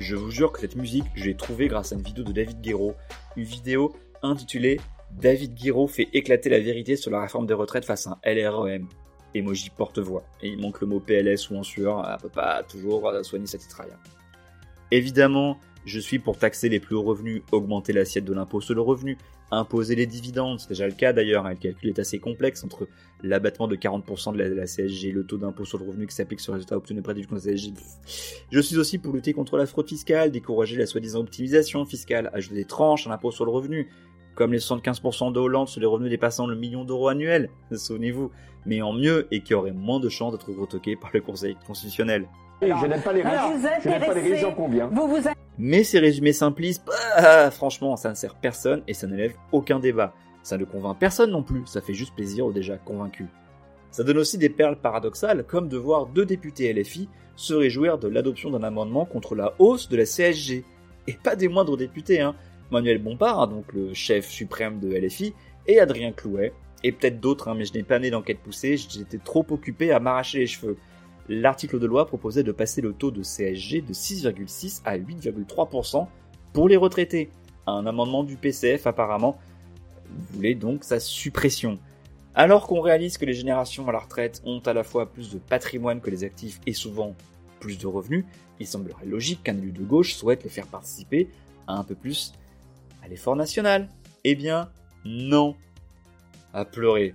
Je 0.00 0.16
vous 0.16 0.30
jure 0.30 0.52
que 0.52 0.60
cette 0.60 0.76
musique, 0.76 1.04
je 1.14 1.24
l'ai 1.24 1.36
trouvée 1.36 1.68
grâce 1.68 1.92
à 1.92 1.94
une 1.94 2.02
vidéo 2.02 2.24
de 2.24 2.32
David 2.32 2.60
Guéraud. 2.62 2.94
Une 3.36 3.44
vidéo 3.44 3.94
intitulée 4.22 4.80
David 5.10 5.54
Guéraud 5.54 5.86
fait 5.86 6.08
éclater 6.12 6.48
la 6.48 6.60
vérité 6.60 6.96
sur 6.96 7.10
la 7.10 7.20
réforme 7.20 7.46
des 7.46 7.54
retraites 7.54 7.84
face 7.84 8.06
à 8.06 8.18
un 8.24 8.34
LREM. 8.34 8.88
Emoji 9.34 9.70
porte-voix. 9.70 10.24
Et 10.42 10.48
il 10.48 10.60
manque 10.60 10.80
le 10.80 10.86
mot 10.86 11.00
PLS 11.00 11.50
ou 11.50 11.56
en 11.56 11.62
sueur, 11.62 12.06
elle 12.08 12.18
peut 12.20 12.28
pas 12.28 12.62
toujours 12.62 13.12
soigner 13.22 13.46
sa 13.46 13.58
titraille. 13.58 13.92
Évidemment, 14.90 15.58
je 15.84 16.00
suis 16.00 16.18
pour 16.18 16.38
taxer 16.38 16.68
les 16.68 16.80
plus 16.80 16.96
hauts 16.96 17.02
revenus, 17.02 17.42
augmenter 17.52 17.92
l'assiette 17.92 18.24
de 18.24 18.32
l'impôt 18.32 18.60
sur 18.60 18.74
le 18.74 18.80
revenu, 18.80 19.18
imposer 19.50 19.94
les 19.94 20.06
dividendes, 20.06 20.60
c'est 20.60 20.68
déjà 20.68 20.86
le 20.86 20.92
cas 20.92 21.12
d'ailleurs, 21.12 21.46
hein, 21.46 21.50
le 21.50 21.56
calcul 21.56 21.88
est 21.88 21.98
assez 21.98 22.18
complexe 22.18 22.62
entre 22.64 22.86
l'abattement 23.22 23.66
de 23.66 23.76
40% 23.76 24.34
de 24.34 24.42
la, 24.42 24.66
CSG, 24.66 25.12
le 25.12 25.24
taux 25.24 25.38
d'impôt 25.38 25.64
sur 25.64 25.78
le 25.78 25.86
revenu 25.86 26.06
qui 26.06 26.14
s'applique 26.14 26.40
sur 26.40 26.52
le 26.52 26.56
résultat 26.56 26.76
obtenu 26.76 27.00
près 27.02 27.14
du 27.14 27.26
compte 27.26 27.40
CSG. 27.40 27.72
Je 28.50 28.60
suis 28.60 28.76
aussi 28.76 28.98
pour 28.98 29.14
lutter 29.14 29.32
contre 29.32 29.56
la 29.56 29.66
fraude 29.66 29.88
fiscale, 29.88 30.30
décourager 30.30 30.76
la 30.76 30.86
soi-disant 30.86 31.20
optimisation 31.20 31.84
fiscale, 31.84 32.30
ajouter 32.34 32.56
des 32.56 32.64
tranches 32.64 33.06
à 33.06 33.10
l'impôt 33.10 33.30
sur 33.30 33.44
le 33.44 33.50
revenu, 33.50 33.88
comme 34.38 34.52
les 34.52 34.60
75% 34.60 35.32
de 35.32 35.40
Hollande 35.40 35.66
sur 35.66 35.80
les 35.80 35.86
revenus 35.86 36.10
dépassant 36.10 36.46
le 36.46 36.54
million 36.54 36.84
d'euros 36.84 37.08
annuel, 37.08 37.50
souvenez-vous, 37.72 38.30
mais 38.66 38.80
en 38.82 38.92
mieux 38.92 39.26
et 39.32 39.42
qui 39.42 39.52
aurait 39.52 39.72
moins 39.72 39.98
de 39.98 40.08
chances 40.08 40.30
d'être 40.30 40.52
retoqué 40.52 40.94
par 40.94 41.10
le 41.12 41.20
Conseil 41.20 41.56
constitutionnel. 41.66 42.28
je 42.62 42.86
n'aime 42.86 43.02
pas 43.02 43.12
les 43.12 43.22
riches, 43.22 43.32
je 43.82 43.88
n'aime 43.88 44.00
pas 44.00 44.14
les 44.14 44.20
riches, 44.20 44.40
j'en 44.40 44.54
conviens. 44.54 44.86
Vous 44.92 45.08
vous 45.08 45.28
mais 45.60 45.82
ces 45.82 45.98
résumés 45.98 46.32
simplistes, 46.32 46.86
bah, 46.86 47.50
franchement, 47.50 47.96
ça 47.96 48.10
ne 48.10 48.14
sert 48.14 48.36
personne 48.36 48.84
et 48.86 48.94
ça 48.94 49.08
n'élève 49.08 49.34
aucun 49.50 49.80
débat. 49.80 50.14
Ça 50.44 50.56
ne 50.56 50.64
convainc 50.64 50.96
personne 51.00 51.32
non 51.32 51.42
plus, 51.42 51.66
ça 51.66 51.80
fait 51.80 51.94
juste 51.94 52.14
plaisir 52.14 52.46
aux 52.46 52.52
déjà 52.52 52.76
convaincus. 52.76 53.26
Ça 53.90 54.04
donne 54.04 54.18
aussi 54.18 54.38
des 54.38 54.50
perles 54.50 54.76
paradoxales, 54.76 55.42
comme 55.42 55.68
de 55.68 55.76
voir 55.76 56.06
deux 56.06 56.24
députés 56.24 56.72
LFI 56.72 57.08
se 57.34 57.54
réjouir 57.54 57.98
de 57.98 58.06
l'adoption 58.06 58.50
d'un 58.50 58.62
amendement 58.62 59.04
contre 59.04 59.34
la 59.34 59.54
hausse 59.58 59.88
de 59.88 59.96
la 59.96 60.04
CSG. 60.04 60.64
Et 61.08 61.14
pas 61.14 61.34
des 61.34 61.48
moindres 61.48 61.76
députés, 61.76 62.20
hein. 62.20 62.36
Manuel 62.70 62.98
Bompard, 62.98 63.40
hein, 63.40 63.46
donc 63.46 63.72
le 63.72 63.94
chef 63.94 64.28
suprême 64.28 64.80
de 64.80 64.88
LFI, 64.94 65.34
et 65.66 65.80
Adrien 65.80 66.12
Clouet, 66.12 66.52
et 66.84 66.92
peut-être 66.92 67.20
d'autres, 67.20 67.48
hein, 67.48 67.54
mais 67.54 67.64
je 67.64 67.72
n'ai 67.72 67.82
pas 67.82 67.98
né 67.98 68.10
d'enquête 68.10 68.38
poussée, 68.38 68.76
j'étais 68.76 69.18
trop 69.18 69.44
occupé 69.50 69.92
à 69.92 70.00
m'arracher 70.00 70.38
les 70.38 70.46
cheveux 70.46 70.76
l'article 71.28 71.78
de 71.78 71.86
loi 71.86 72.06
proposait 72.06 72.42
de 72.42 72.52
passer 72.52 72.80
le 72.80 72.92
taux 72.92 73.10
de 73.10 73.22
CSG 73.22 73.82
de 73.82 73.92
6,6 73.92 74.82
à 74.84 74.98
8,3% 74.98 76.06
pour 76.52 76.68
les 76.68 76.76
retraités. 76.76 77.30
Un 77.66 77.86
amendement 77.86 78.24
du 78.24 78.36
PCF 78.36 78.86
apparemment 78.86 79.38
voulait 80.32 80.54
donc 80.54 80.84
sa 80.84 81.00
suppression. 81.00 81.78
Alors 82.34 82.66
qu'on 82.66 82.80
réalise 82.80 83.18
que 83.18 83.26
les 83.26 83.34
générations 83.34 83.86
à 83.88 83.92
la 83.92 83.98
retraite 83.98 84.40
ont 84.44 84.60
à 84.60 84.72
la 84.72 84.84
fois 84.84 85.06
plus 85.06 85.30
de 85.30 85.38
patrimoine 85.38 86.00
que 86.00 86.10
les 86.10 86.24
actifs 86.24 86.60
et 86.66 86.72
souvent 86.72 87.14
plus 87.60 87.78
de 87.78 87.86
revenus, 87.86 88.24
il 88.60 88.66
semblerait 88.66 89.06
logique 89.06 89.42
qu'un 89.42 89.58
élu 89.58 89.72
de 89.72 89.82
gauche 89.82 90.14
souhaite 90.14 90.44
les 90.44 90.50
faire 90.50 90.66
participer 90.66 91.28
à 91.66 91.74
un 91.74 91.84
peu 91.84 91.94
plus 91.94 92.32
à 93.02 93.08
l'effort 93.08 93.36
national. 93.36 93.88
Eh 94.24 94.34
bien, 94.34 94.70
non. 95.04 95.56
À 96.52 96.64
pleurer. 96.64 97.14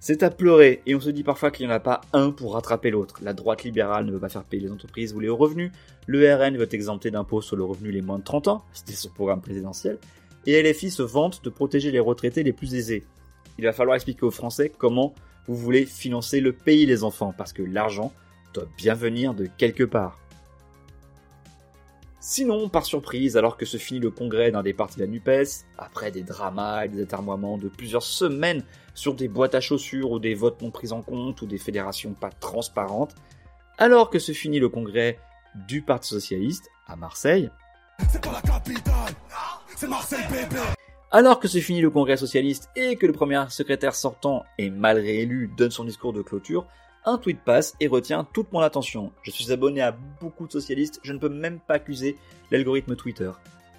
C'est 0.00 0.22
à 0.22 0.30
pleurer, 0.30 0.82
et 0.84 0.94
on 0.94 1.00
se 1.00 1.08
dit 1.08 1.22
parfois 1.22 1.50
qu'il 1.50 1.66
n'y 1.66 1.72
en 1.72 1.76
a 1.76 1.80
pas 1.80 2.02
un 2.12 2.30
pour 2.30 2.52
rattraper 2.52 2.90
l'autre. 2.90 3.20
La 3.22 3.32
droite 3.32 3.64
libérale 3.64 4.04
ne 4.04 4.12
veut 4.12 4.20
pas 4.20 4.28
faire 4.28 4.44
payer 4.44 4.64
les 4.64 4.70
entreprises 4.70 5.14
ou 5.14 5.20
les 5.20 5.30
hauts 5.30 5.36
revenus, 5.36 5.72
le 6.06 6.34
RN 6.34 6.58
veut 6.58 6.68
exempter 6.74 7.10
d'impôts 7.10 7.40
sur 7.40 7.56
le 7.56 7.64
revenu 7.64 7.90
les 7.90 8.02
moins 8.02 8.18
de 8.18 8.24
30 8.24 8.48
ans, 8.48 8.64
c'était 8.74 8.92
son 8.92 9.08
programme 9.08 9.40
présidentiel, 9.40 9.98
et 10.44 10.62
LFI 10.62 10.90
se 10.90 11.02
vante 11.02 11.42
de 11.42 11.48
protéger 11.48 11.90
les 11.90 12.00
retraités 12.00 12.42
les 12.42 12.52
plus 12.52 12.74
aisés. 12.74 13.02
Il 13.56 13.64
va 13.64 13.72
falloir 13.72 13.94
expliquer 13.94 14.26
aux 14.26 14.30
Français 14.30 14.70
comment 14.76 15.14
vous 15.46 15.56
voulez 15.56 15.86
financer 15.86 16.40
le 16.40 16.52
pays 16.52 16.84
les 16.84 17.02
enfants, 17.02 17.32
parce 17.36 17.54
que 17.54 17.62
l'argent 17.62 18.12
doit 18.52 18.66
bien 18.76 18.92
venir 18.92 19.32
de 19.32 19.46
quelque 19.56 19.84
part. 19.84 20.18
Sinon, 22.26 22.70
par 22.70 22.86
surprise, 22.86 23.36
alors 23.36 23.58
que 23.58 23.66
se 23.66 23.76
finit 23.76 24.00
le 24.00 24.10
congrès 24.10 24.50
d'un 24.50 24.62
des 24.62 24.72
partis 24.72 24.96
de 24.96 25.02
la 25.02 25.06
NUPES, 25.06 25.66
après 25.76 26.10
des 26.10 26.22
dramas 26.22 26.86
et 26.86 26.88
des 26.88 27.02
atermoiements 27.02 27.58
de 27.58 27.68
plusieurs 27.68 28.02
semaines 28.02 28.64
sur 28.94 29.12
des 29.12 29.28
boîtes 29.28 29.54
à 29.54 29.60
chaussures 29.60 30.10
ou 30.10 30.18
des 30.18 30.34
votes 30.34 30.62
non 30.62 30.70
pris 30.70 30.92
en 30.92 31.02
compte 31.02 31.42
ou 31.42 31.46
des 31.46 31.58
fédérations 31.58 32.14
pas 32.14 32.30
transparentes, 32.30 33.14
Alors 33.76 34.08
que 34.08 34.18
se 34.18 34.32
finit 34.32 34.58
le 34.58 34.70
congrès 34.70 35.18
du 35.68 35.82
Parti 35.82 36.08
Socialiste 36.08 36.70
à 36.86 36.96
Marseille, 36.96 37.50
alors 41.10 41.40
que 41.40 41.46
se 41.46 41.58
finit 41.58 41.82
le 41.82 41.90
congrès 41.90 42.16
socialiste 42.16 42.70
et 42.74 42.96
que 42.96 43.04
le 43.04 43.12
premier 43.12 43.44
secrétaire 43.50 43.94
sortant 43.94 44.44
et 44.56 44.70
mal 44.70 44.96
réélu 44.96 45.52
donne 45.58 45.70
son 45.70 45.84
discours 45.84 46.14
de 46.14 46.22
clôture, 46.22 46.66
un 47.06 47.18
tweet 47.18 47.40
passe 47.44 47.74
et 47.80 47.86
retient 47.86 48.24
toute 48.24 48.52
mon 48.52 48.60
attention. 48.60 49.12
Je 49.22 49.30
suis 49.30 49.52
abonné 49.52 49.82
à 49.82 49.92
beaucoup 50.20 50.46
de 50.46 50.52
socialistes, 50.52 51.00
je 51.02 51.12
ne 51.12 51.18
peux 51.18 51.28
même 51.28 51.60
pas 51.60 51.74
accuser 51.74 52.16
l'algorithme 52.50 52.96
Twitter. 52.96 53.30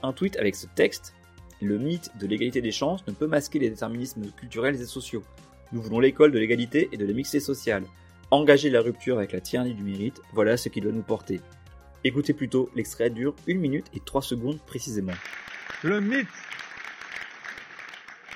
Un 0.04 0.14
tweet 0.14 0.38
avec 0.38 0.56
ce 0.56 0.68
texte 0.68 1.16
Le 1.62 1.78
mythe 1.80 2.12
de 2.20 2.28
l'égalité 2.28 2.62
des 2.62 2.72
chances 2.72 3.06
ne 3.08 3.14
peut 3.14 3.28
masquer 3.28 3.60
les 3.60 3.70
déterminismes 3.70 4.30
culturels 4.32 4.80
et 4.80 4.86
sociaux. 4.86 5.24
Nous 5.72 5.82
voulons 5.82 6.00
l'école 6.00 6.32
de 6.32 6.38
l'égalité 6.38 6.90
et 6.92 6.98
de 6.98 7.06
la 7.06 7.14
mixité 7.14 7.40
sociale. 7.40 7.84
Engager 8.30 8.70
la 8.70 8.82
rupture 8.82 9.18
avec 9.18 9.32
la 9.32 9.42
tyrannie 9.42 9.74
du 9.74 9.84
mérite, 9.84 10.22
voilà 10.34 10.58
ce 10.58 10.70
qui 10.70 10.82
doit 10.82 10.92
nous 10.92 11.02
porter. 11.02 11.42
Écoutez 12.04 12.34
plutôt, 12.34 12.70
l'extrait 12.76 13.10
dure 13.10 13.36
1 13.50 13.56
minute 13.56 13.88
et 13.96 14.00
3 14.00 14.22
secondes 14.22 14.60
précisément. 14.60 15.14
Le 15.84 16.02
mythe 16.02 16.28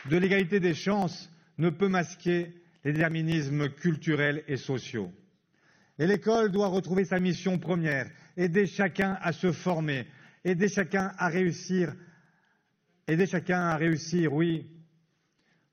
de 0.10 0.18
l'égalité 0.18 0.60
des 0.60 0.74
chances 0.74 1.30
ne 1.60 1.70
peut 1.70 1.90
masquer 1.90 2.54
les 2.84 2.94
déterminismes 2.94 3.70
culturels 3.70 4.44
et 4.48 4.58
sociaux. 4.58 5.12
Et 5.98 6.08
l'école 6.08 6.52
doit 6.52 6.68
retrouver 6.68 7.04
sa 7.04 7.20
mission 7.20 7.60
première, 7.60 8.10
aider 8.38 8.66
chacun 8.66 9.18
à 9.22 9.34
se 9.34 9.52
former, 9.52 10.08
aider 10.46 10.70
chacun 10.70 11.12
à 11.18 11.28
réussir, 11.28 11.94
aider 13.08 13.28
chacun 13.28 13.60
à 13.60 13.76
réussir, 13.76 14.34
oui, 14.34 14.66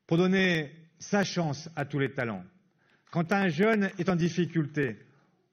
pour 0.07 0.17
donner 0.17 0.73
sa 0.99 1.23
chance 1.23 1.69
à 1.77 1.85
tous 1.85 1.99
les 1.99 2.13
talents. 2.13 2.45
Quand 3.13 3.33
un 3.33 3.49
jeune 3.49 3.91
est 3.99 4.09
en 4.09 4.17
difficulté, 4.17 4.97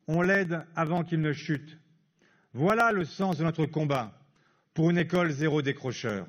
on 0.08 0.22
l'aide 0.22 0.66
avant 0.76 1.04
qu'il 1.04 1.22
ne 1.22 1.34
chute. 1.34 1.78
Voilà 2.54 2.92
le 2.92 3.06
sens 3.06 3.38
de 3.38 3.44
notre 3.44 3.66
combat 3.66 4.20
pour 4.74 4.90
une 4.90 4.98
école 4.98 5.32
zéro 5.32 5.62
décrocheur. 5.62 6.26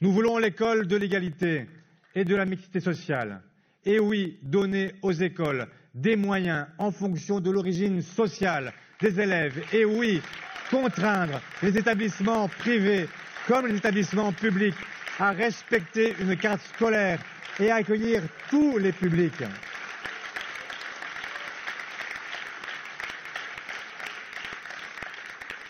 Nous 0.00 0.12
voulons 0.12 0.38
l'école 0.38 0.86
de 0.86 0.96
l'égalité 0.96 1.68
et 2.14 2.24
de 2.24 2.34
la 2.34 2.44
mixité 2.44 2.80
sociale. 2.80 3.42
Et 3.84 3.98
oui, 3.98 4.38
donner 4.42 4.92
aux 5.02 5.12
écoles 5.12 5.66
des 5.94 6.16
moyens 6.16 6.66
en 6.78 6.90
fonction 6.92 7.40
de 7.40 7.50
l'origine 7.50 8.00
sociale 8.00 8.72
des 9.00 9.20
élèves. 9.20 9.62
Et 9.72 9.84
oui, 9.84 10.22
contraindre 10.70 11.40
les 11.62 11.76
établissements 11.76 12.48
privés 12.48 13.08
comme 13.46 13.66
les 13.66 13.76
établissements 13.76 14.32
publics 14.32 14.74
à 15.18 15.32
respecter 15.32 16.14
une 16.20 16.36
carte 16.36 16.62
scolaire 16.74 17.20
et 17.58 17.70
à 17.70 17.76
accueillir 17.76 18.22
tous 18.48 18.78
les 18.78 18.92
publics. 18.92 19.44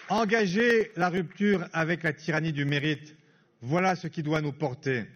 Engager 0.08 0.92
la 0.96 1.08
rupture 1.08 1.66
avec 1.72 2.02
la 2.02 2.12
tyrannie 2.12 2.52
du 2.52 2.66
mérite, 2.66 3.16
voilà 3.62 3.96
ce 3.96 4.08
qui 4.08 4.22
doit 4.22 4.42
nous 4.42 4.52
porter. 4.52 5.06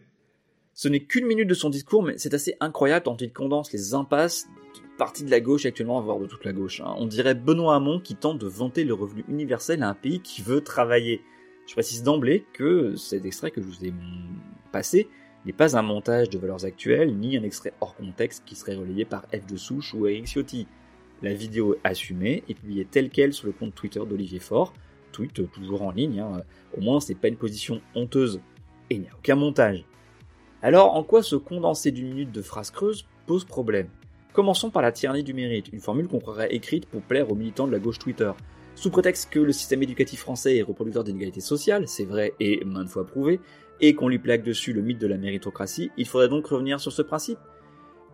Ce 0.79 0.89
n'est 0.89 1.01
qu'une 1.01 1.25
minute 1.25 1.49
de 1.49 1.55
son 1.55 1.71
discours, 1.71 2.03
mais 2.03 2.19
c'est 2.19 2.35
assez 2.35 2.55
incroyable 2.61 3.05
tant 3.05 3.17
il 3.17 3.33
condense 3.33 3.73
les 3.73 3.95
impasses 3.95 4.47
de 4.75 4.97
partie 4.99 5.25
de 5.25 5.31
la 5.31 5.41
gauche 5.41 5.65
actuellement, 5.65 6.03
voire 6.03 6.19
de 6.19 6.27
toute 6.27 6.45
la 6.45 6.53
gauche. 6.53 6.83
Hein. 6.83 6.95
On 6.99 7.07
dirait 7.07 7.35
Benoît 7.35 7.77
Hamon 7.77 7.99
qui 7.99 8.15
tente 8.15 8.39
de 8.39 8.47
vanter 8.47 8.85
le 8.85 8.93
revenu 8.93 9.25
universel 9.27 9.83
à 9.83 9.89
un 9.89 9.95
pays 9.95 10.21
qui 10.21 10.43
veut 10.43 10.61
travailler. 10.61 11.23
Je 11.67 11.73
précise 11.73 12.03
d'emblée 12.03 12.45
que 12.53 12.95
cet 12.95 13.25
extrait 13.25 13.53
que 13.53 13.63
je 13.63 13.67
vous 13.67 13.87
ai 13.87 13.95
passé 14.71 15.09
n'est 15.47 15.55
pas 15.55 15.79
un 15.79 15.83
montage 15.83 16.29
de 16.29 16.39
valeurs 16.39 16.67
actuelles, 16.67 17.17
ni 17.17 17.39
un 17.39 17.43
extrait 17.43 17.73
hors 17.81 17.97
contexte 17.97 18.43
qui 18.45 18.55
serait 18.55 18.77
relayé 18.77 19.07
par 19.07 19.23
F 19.33 19.47
de 19.47 19.57
Souche 19.57 19.95
ou 19.95 20.07
Eric 20.07 20.27
Ciotti. 20.27 20.67
La 21.23 21.33
vidéo 21.33 21.77
assumée 21.85 22.45
est 22.51 22.55
publiée 22.55 22.85
telle 22.85 23.09
qu'elle 23.09 23.33
sur 23.33 23.47
le 23.47 23.55
compte 23.55 23.75
Twitter 23.75 24.01
d'Olivier 24.07 24.41
Faure, 24.41 24.75
tweet 25.13 25.51
toujours 25.51 25.81
en 25.81 25.91
ligne, 25.91 26.21
hein. 26.21 26.43
au 26.77 26.83
moins 26.83 27.01
c'est 27.01 27.15
pas 27.15 27.29
une 27.29 27.39
position 27.39 27.81
honteuse, 27.95 28.43
et 28.91 28.97
il 28.97 29.01
n'y 29.01 29.09
a 29.09 29.17
aucun 29.17 29.37
montage. 29.37 29.87
Alors, 30.63 30.95
en 30.95 31.03
quoi 31.03 31.23
ce 31.23 31.37
condensé 31.37 31.91
d'une 31.91 32.09
minute 32.09 32.33
de 32.33 32.43
phrases 32.43 32.71
creuses 32.71 33.07
pose 33.27 33.45
problème? 33.45 33.89
Commençons 34.33 34.71
par 34.71 34.83
la 34.83 34.91
tyrannie 34.91 35.23
du 35.23 35.35
mérite, 35.35 35.69
une 35.73 35.81
formule 35.81 36.09
qu'on 36.09 36.19
croirait 36.19 36.55
écrite 36.55 36.87
pour 36.87 37.03
plaire 37.03 37.31
aux 37.31 37.35
militants 37.35 37.67
de 37.67 37.73
la 37.73 37.79
gauche 37.79 37.99
Twitter. 37.99 38.33
Sous 38.75 38.91
prétexte 38.91 39.31
que 39.31 39.39
le 39.39 39.53
système 39.53 39.83
éducatif 39.83 40.21
français 40.21 40.57
est 40.57 40.63
reproducteur 40.63 41.05
d'inégalités 41.05 41.41
sociales, 41.41 41.89
c'est 41.89 42.05
vrai 42.05 42.35
et 42.41 42.65
maintes 42.65 42.89
fois 42.89 43.07
prouvé, 43.07 43.41
et 43.81 43.95
qu'on 43.95 44.09
lui 44.09 44.19
plaque 44.19 44.43
dessus 44.43 44.73
le 44.73 44.83
mythe 44.83 44.99
de 44.99 45.07
la 45.07 45.19
méritocratie, 45.19 45.91
il 45.97 46.07
faudrait 46.07 46.29
donc 46.29 46.47
revenir 46.47 46.81
sur 46.81 46.93
ce 46.93 47.03
principe. 47.03 47.39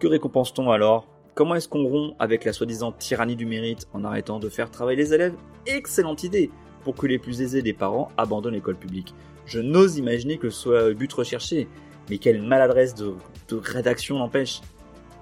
Que 0.01 0.09
récompense-t-on 0.09 0.71
alors? 0.71 1.09
Comment 1.35 1.55
est-ce 1.55 1.69
qu'on 1.69 1.85
rompt 1.85 2.15
avec 2.19 2.45
la 2.45 2.53
soi-disant 2.53 2.93
tyrannie 2.93 3.37
du 3.37 3.47
mérite 3.47 3.89
en 3.93 4.05
arrêtant 4.05 4.39
de 4.39 4.49
faire 4.49 4.71
travailler 4.71 4.99
les 4.99 5.15
élèves? 5.15 5.35
Excellente 5.67 6.25
idée 6.25 6.51
pour 6.85 6.95
que 6.97 7.07
les 7.07 7.19
plus 7.19 7.41
aisés 7.41 7.63
des 7.63 7.73
parents 7.73 8.11
abandonnent 8.17 8.55
l'école 8.55 8.77
publique. 8.77 9.15
Je 9.47 9.61
n'ose 9.61 9.99
imaginer 9.99 10.39
que 10.39 10.51
ce 10.51 10.61
soit 10.61 10.89
le 10.89 10.95
but 10.95 11.13
recherché, 11.13 11.69
mais 12.09 12.19
quelle 12.19 12.43
maladresse 12.43 12.95
de, 12.95 13.15
rédaction 13.51 14.19
l'empêche. 14.19 14.61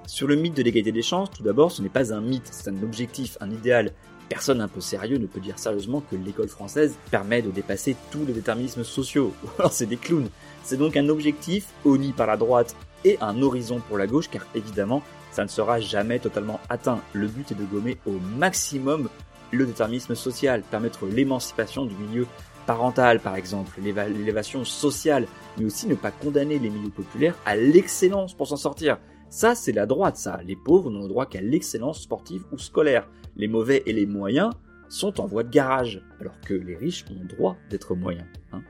Sur 0.06 0.28
le 0.28 0.36
mythe 0.36 0.56
de 0.56 0.62
l'égalité 0.62 0.92
des 0.92 1.02
chances, 1.02 1.30
tout 1.30 1.42
d'abord, 1.42 1.72
ce 1.72 1.82
n'est 1.82 1.88
pas 1.88 2.14
un 2.14 2.20
mythe, 2.20 2.48
c'est 2.50 2.70
un 2.70 2.82
objectif, 2.82 3.36
un 3.40 3.50
idéal. 3.50 3.92
Personne 4.28 4.60
un 4.60 4.68
peu 4.68 4.80
sérieux 4.80 5.18
ne 5.18 5.26
peut 5.26 5.40
dire 5.40 5.58
sérieusement 5.58 6.00
que 6.00 6.14
l'école 6.14 6.48
française 6.48 6.96
permet 7.10 7.42
de 7.42 7.50
dépasser 7.50 7.96
tous 8.12 8.24
les 8.24 8.32
déterminismes 8.32 8.84
sociaux. 8.84 9.34
Alors 9.58 9.72
c'est 9.72 9.86
des 9.86 9.96
clowns. 9.96 10.28
C'est 10.62 10.76
donc 10.76 10.96
un 10.96 11.08
objectif, 11.08 11.66
honni 11.84 12.12
par 12.12 12.28
la 12.28 12.36
droite, 12.36 12.76
et 13.04 13.18
un 13.20 13.42
horizon 13.42 13.80
pour 13.88 13.98
la 13.98 14.06
gauche, 14.06 14.28
car 14.30 14.46
évidemment, 14.54 15.02
ça 15.32 15.42
ne 15.42 15.48
sera 15.48 15.80
jamais 15.80 16.18
totalement 16.18 16.60
atteint. 16.68 17.00
Le 17.12 17.26
but 17.26 17.50
est 17.50 17.56
de 17.56 17.64
gommer 17.64 17.98
au 18.06 18.12
maximum 18.36 19.08
le 19.52 19.66
déterminisme 19.66 20.14
social, 20.14 20.62
permettre 20.62 21.06
l'émancipation 21.06 21.84
du 21.84 21.94
milieu 21.94 22.26
parental 22.70 23.18
par 23.18 23.34
exemple, 23.34 23.80
l'élévation 23.80 24.64
sociale, 24.64 25.26
mais 25.58 25.64
aussi 25.64 25.88
ne 25.88 25.96
pas 25.96 26.12
condamner 26.12 26.56
les 26.60 26.70
milieux 26.70 26.90
populaires 26.90 27.34
à 27.44 27.56
l'excellence 27.56 28.32
pour 28.32 28.46
s'en 28.46 28.56
sortir. 28.56 29.00
Ça, 29.28 29.56
c'est 29.56 29.72
la 29.72 29.86
droite, 29.86 30.16
ça. 30.16 30.38
Les 30.46 30.54
pauvres 30.54 30.88
n'ont 30.88 31.02
le 31.02 31.08
droit 31.08 31.26
qu'à 31.26 31.40
l'excellence 31.40 32.00
sportive 32.00 32.44
ou 32.52 32.58
scolaire. 32.58 33.08
Les 33.34 33.48
mauvais 33.48 33.82
et 33.86 33.92
les 33.92 34.06
moyens 34.06 34.50
sont 34.88 35.20
en 35.20 35.26
voie 35.26 35.42
de 35.42 35.50
garage, 35.50 36.00
alors 36.20 36.40
que 36.46 36.54
les 36.54 36.76
riches 36.76 37.04
ont 37.10 37.20
le 37.20 37.26
droit 37.26 37.56
d'être 37.70 37.96
moyens. 37.96 38.26
Hein. 38.52 38.62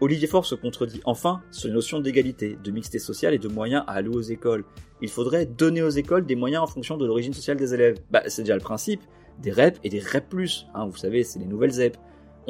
Olivier 0.00 0.26
Faure 0.26 0.44
se 0.44 0.56
contredit 0.56 1.00
enfin 1.04 1.40
sur 1.52 1.68
les 1.68 1.74
notions 1.74 2.00
d'égalité, 2.00 2.58
de 2.64 2.70
mixité 2.72 2.98
sociale 2.98 3.34
et 3.34 3.38
de 3.38 3.48
moyens 3.48 3.84
à 3.86 3.92
allouer 3.92 4.16
aux 4.16 4.20
écoles. 4.22 4.64
Il 5.00 5.10
faudrait 5.10 5.46
donner 5.46 5.82
aux 5.82 5.90
écoles 5.90 6.26
des 6.26 6.34
moyens 6.34 6.64
en 6.64 6.66
fonction 6.66 6.96
de 6.96 7.06
l'origine 7.06 7.34
sociale 7.34 7.56
des 7.56 7.72
élèves. 7.72 8.00
Bah, 8.10 8.22
c'est 8.26 8.42
déjà 8.42 8.56
le 8.56 8.62
principe 8.62 9.02
des 9.40 9.52
REP 9.52 9.78
et 9.84 9.90
des 9.90 10.00
REP+. 10.00 10.34
Hein, 10.74 10.86
vous 10.88 10.96
savez, 10.96 11.22
c'est 11.22 11.38
les 11.38 11.46
nouvelles 11.46 11.70
ZEP. 11.70 11.96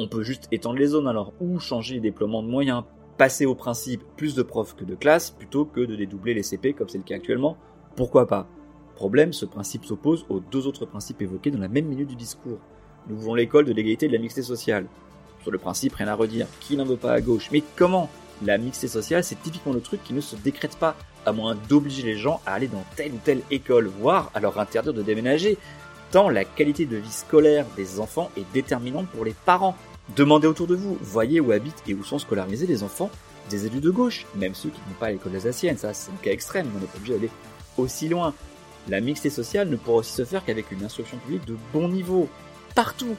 On 0.01 0.07
peut 0.07 0.23
juste 0.23 0.47
étendre 0.53 0.79
les 0.79 0.87
zones 0.87 1.09
alors, 1.09 1.33
ou 1.41 1.59
changer 1.59 1.95
les 1.95 1.99
déploiements 1.99 2.41
de 2.41 2.47
moyens, 2.47 2.83
passer 3.17 3.45
au 3.45 3.53
principe 3.53 4.01
plus 4.15 4.33
de 4.33 4.43
profs 4.43 4.73
que 4.73 4.85
de 4.85 4.95
classes, 4.95 5.29
plutôt 5.29 5.65
que 5.65 5.81
de 5.81 5.93
dédoubler 5.93 6.33
les 6.33 6.41
CP 6.41 6.71
comme 6.71 6.87
c'est 6.87 6.97
le 6.97 7.03
cas 7.03 7.15
actuellement. 7.15 7.57
Pourquoi 7.97 8.25
pas? 8.25 8.47
Problème, 8.95 9.33
ce 9.33 9.45
principe 9.45 9.83
s'oppose 9.83 10.25
aux 10.29 10.39
deux 10.39 10.67
autres 10.67 10.85
principes 10.85 11.21
évoqués 11.21 11.51
dans 11.51 11.59
la 11.59 11.67
même 11.67 11.85
minute 11.85 12.07
du 12.07 12.15
discours. 12.15 12.59
Nous 13.09 13.17
voulons 13.17 13.35
l'école 13.35 13.65
de 13.65 13.73
l'égalité 13.73 14.05
et 14.05 14.07
de 14.09 14.13
la 14.13 14.21
mixité 14.21 14.41
sociale. 14.41 14.87
Sur 15.41 15.51
le 15.51 15.57
principe, 15.57 15.95
rien 15.95 16.07
à 16.07 16.15
redire. 16.15 16.47
Qui 16.61 16.77
n'en 16.77 16.85
veut 16.85 16.95
pas 16.95 17.11
à 17.11 17.19
gauche? 17.19 17.49
Mais 17.51 17.61
comment? 17.75 18.09
La 18.45 18.57
mixité 18.57 18.87
sociale, 18.87 19.25
c'est 19.25 19.41
typiquement 19.41 19.73
le 19.73 19.81
truc 19.81 20.01
qui 20.05 20.13
ne 20.13 20.21
se 20.21 20.37
décrète 20.37 20.77
pas, 20.77 20.95
à 21.25 21.33
moins 21.33 21.57
d'obliger 21.67 22.03
les 22.03 22.15
gens 22.15 22.39
à 22.45 22.53
aller 22.53 22.69
dans 22.69 22.85
telle 22.95 23.11
ou 23.11 23.19
telle 23.21 23.41
école, 23.51 23.87
voire 23.87 24.31
à 24.33 24.39
leur 24.39 24.57
interdire 24.59 24.93
de 24.93 25.01
déménager. 25.01 25.57
Tant 26.11 26.29
la 26.29 26.45
qualité 26.45 26.85
de 26.85 26.95
vie 26.95 27.11
scolaire 27.11 27.65
des 27.75 27.99
enfants 27.99 28.31
est 28.37 28.45
déterminante 28.53 29.07
pour 29.09 29.25
les 29.25 29.35
parents. 29.45 29.75
Demandez 30.15 30.47
autour 30.47 30.67
de 30.67 30.75
vous, 30.75 30.97
voyez 31.01 31.39
où 31.39 31.51
habitent 31.51 31.83
et 31.87 31.93
où 31.93 32.03
sont 32.03 32.19
scolarisés 32.19 32.65
les 32.65 32.83
enfants 32.83 33.11
des 33.49 33.65
élus 33.65 33.79
de 33.79 33.89
gauche, 33.89 34.25
même 34.35 34.53
ceux 34.53 34.69
qui 34.69 34.79
n'ont 34.87 34.95
pas 34.99 35.11
l'école 35.11 35.35
alsacienne, 35.35 35.77
ça 35.77 35.93
c'est 35.93 36.11
un 36.11 36.15
cas 36.15 36.31
extrême, 36.31 36.69
on 36.75 36.79
n'est 36.79 36.85
pas 36.85 36.97
obligé 36.97 37.13
d'aller 37.13 37.29
aussi 37.77 38.07
loin. 38.07 38.33
La 38.87 39.01
mixité 39.01 39.29
sociale 39.29 39.69
ne 39.69 39.75
pourra 39.75 39.97
aussi 39.97 40.13
se 40.13 40.25
faire 40.25 40.45
qu'avec 40.45 40.71
une 40.71 40.83
instruction 40.83 41.17
publique 41.17 41.45
de 41.45 41.57
bon 41.73 41.89
niveau, 41.89 42.27
partout, 42.75 43.15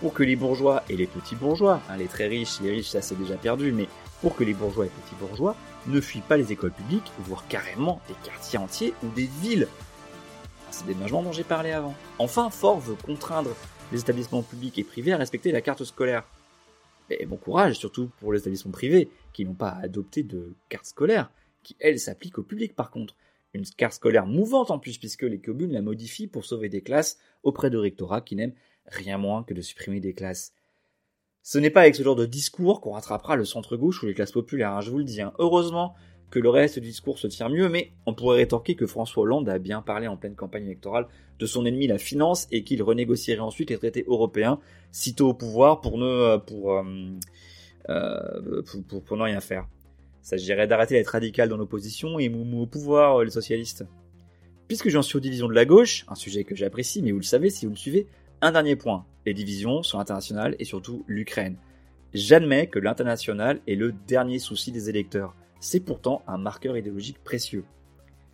pour 0.00 0.12
que 0.12 0.22
les 0.22 0.36
bourgeois 0.36 0.82
et 0.88 0.96
les 0.96 1.06
petits 1.06 1.36
bourgeois, 1.36 1.80
hein, 1.88 1.96
les 1.96 2.06
très 2.06 2.26
riches, 2.26 2.60
les 2.62 2.70
riches 2.70 2.90
ça 2.90 3.02
c'est 3.02 3.18
déjà 3.18 3.36
perdu, 3.36 3.72
mais 3.72 3.88
pour 4.20 4.36
que 4.36 4.44
les 4.44 4.54
bourgeois 4.54 4.86
et 4.86 4.88
petits 4.88 5.16
bourgeois 5.20 5.56
ne 5.86 6.00
fuient 6.00 6.20
pas 6.20 6.36
les 6.36 6.52
écoles 6.52 6.72
publiques, 6.72 7.12
voire 7.20 7.46
carrément 7.48 8.00
des 8.08 8.14
quartiers 8.28 8.58
entiers 8.58 8.94
ou 9.02 9.08
des 9.08 9.28
villes. 9.40 9.68
C'est 10.70 10.86
des 10.86 10.94
logements 10.94 11.22
dont 11.22 11.32
j'ai 11.32 11.44
parlé 11.44 11.70
avant. 11.70 11.94
Enfin, 12.18 12.50
Fort 12.50 12.80
veut 12.80 12.96
contraindre 13.06 13.50
les 13.92 14.00
établissements 14.00 14.42
publics 14.42 14.78
et 14.78 14.84
privés 14.84 15.12
à 15.12 15.16
respecter 15.16 15.52
la 15.52 15.60
carte 15.60 15.84
scolaire. 15.84 16.24
Et 17.10 17.26
bon 17.26 17.36
courage, 17.36 17.78
surtout 17.78 18.10
pour 18.18 18.32
les 18.32 18.40
établissements 18.40 18.72
privés, 18.72 19.10
qui 19.32 19.44
n'ont 19.44 19.54
pas 19.54 19.70
adopté 19.70 20.22
de 20.22 20.54
carte 20.68 20.86
scolaire, 20.86 21.30
qui 21.62 21.76
elle 21.80 21.98
s'applique 21.98 22.38
au 22.38 22.42
public 22.42 22.74
par 22.74 22.90
contre. 22.90 23.16
Une 23.52 23.64
carte 23.64 23.94
scolaire 23.94 24.26
mouvante 24.26 24.72
en 24.72 24.80
plus, 24.80 24.98
puisque 24.98 25.22
les 25.22 25.38
communes 25.38 25.72
la 25.72 25.80
modifient 25.80 26.26
pour 26.26 26.44
sauver 26.44 26.68
des 26.68 26.80
classes 26.80 27.18
auprès 27.44 27.70
de 27.70 27.78
rectorats 27.78 28.20
qui 28.20 28.34
n'aiment 28.34 28.54
rien 28.86 29.16
moins 29.16 29.44
que 29.44 29.54
de 29.54 29.60
supprimer 29.60 30.00
des 30.00 30.12
classes. 30.12 30.52
Ce 31.42 31.58
n'est 31.58 31.70
pas 31.70 31.82
avec 31.82 31.94
ce 31.94 32.02
genre 32.02 32.16
de 32.16 32.26
discours 32.26 32.80
qu'on 32.80 32.92
rattrapera 32.92 33.36
le 33.36 33.44
centre-gauche 33.44 34.02
ou 34.02 34.06
les 34.06 34.14
classes 34.14 34.32
populaires, 34.32 34.72
hein, 34.72 34.80
je 34.80 34.90
vous 34.90 34.98
le 34.98 35.04
dis. 35.04 35.20
Hein. 35.20 35.34
Heureusement 35.38 35.94
que 36.30 36.38
le 36.38 36.48
reste 36.48 36.78
du 36.78 36.88
discours 36.88 37.18
se 37.18 37.26
tient 37.26 37.48
mieux, 37.48 37.68
mais 37.68 37.92
on 38.06 38.14
pourrait 38.14 38.38
rétorquer 38.38 38.74
que 38.74 38.86
François 38.86 39.22
Hollande 39.22 39.48
a 39.48 39.58
bien 39.58 39.82
parlé 39.82 40.08
en 40.08 40.16
pleine 40.16 40.34
campagne 40.34 40.64
électorale 40.64 41.06
de 41.38 41.46
son 41.46 41.64
ennemi 41.64 41.86
la 41.86 41.98
finance 41.98 42.46
et 42.50 42.64
qu'il 42.64 42.82
renégocierait 42.82 43.40
ensuite 43.40 43.70
les 43.70 43.78
traités 43.78 44.04
européens 44.08 44.58
sitôt 44.90 45.28
au 45.28 45.34
pouvoir 45.34 45.80
pour 45.80 45.98
ne, 45.98 46.38
pour, 46.38 46.72
euh, 46.72 46.84
euh, 47.88 48.62
pour, 49.06 49.16
ne 49.16 49.22
rien 49.22 49.40
faire. 49.40 49.66
Il 50.22 50.26
s'agirait 50.26 50.66
d'arrêter 50.66 50.94
d'être 50.94 51.08
radical 51.08 51.48
dans 51.48 51.56
l'opposition 51.56 52.18
et 52.18 52.28
moumou 52.28 52.62
au 52.62 52.66
pouvoir, 52.66 53.22
les 53.22 53.30
socialistes. 53.30 53.84
Puisque 54.66 54.88
j'en 54.88 55.02
suis 55.02 55.16
aux 55.16 55.20
divisions 55.20 55.48
de 55.48 55.54
la 55.54 55.66
gauche, 55.66 56.04
un 56.08 56.14
sujet 56.14 56.44
que 56.44 56.54
j'apprécie, 56.54 57.02
mais 57.02 57.12
vous 57.12 57.18
le 57.18 57.24
savez 57.24 57.50
si 57.50 57.66
vous 57.66 57.72
me 57.72 57.76
suivez, 57.76 58.06
un 58.40 58.52
dernier 58.52 58.76
point, 58.76 59.04
les 59.26 59.34
divisions 59.34 59.82
sur 59.82 59.98
l'international 59.98 60.56
et 60.58 60.64
surtout 60.64 61.04
l'Ukraine. 61.06 61.56
J'admets 62.14 62.68
que 62.68 62.78
l'international 62.78 63.60
est 63.66 63.74
le 63.74 63.92
dernier 63.92 64.38
souci 64.38 64.72
des 64.72 64.88
électeurs 64.88 65.34
c'est 65.64 65.80
pourtant 65.80 66.22
un 66.26 66.36
marqueur 66.36 66.76
idéologique 66.76 67.24
précieux. 67.24 67.64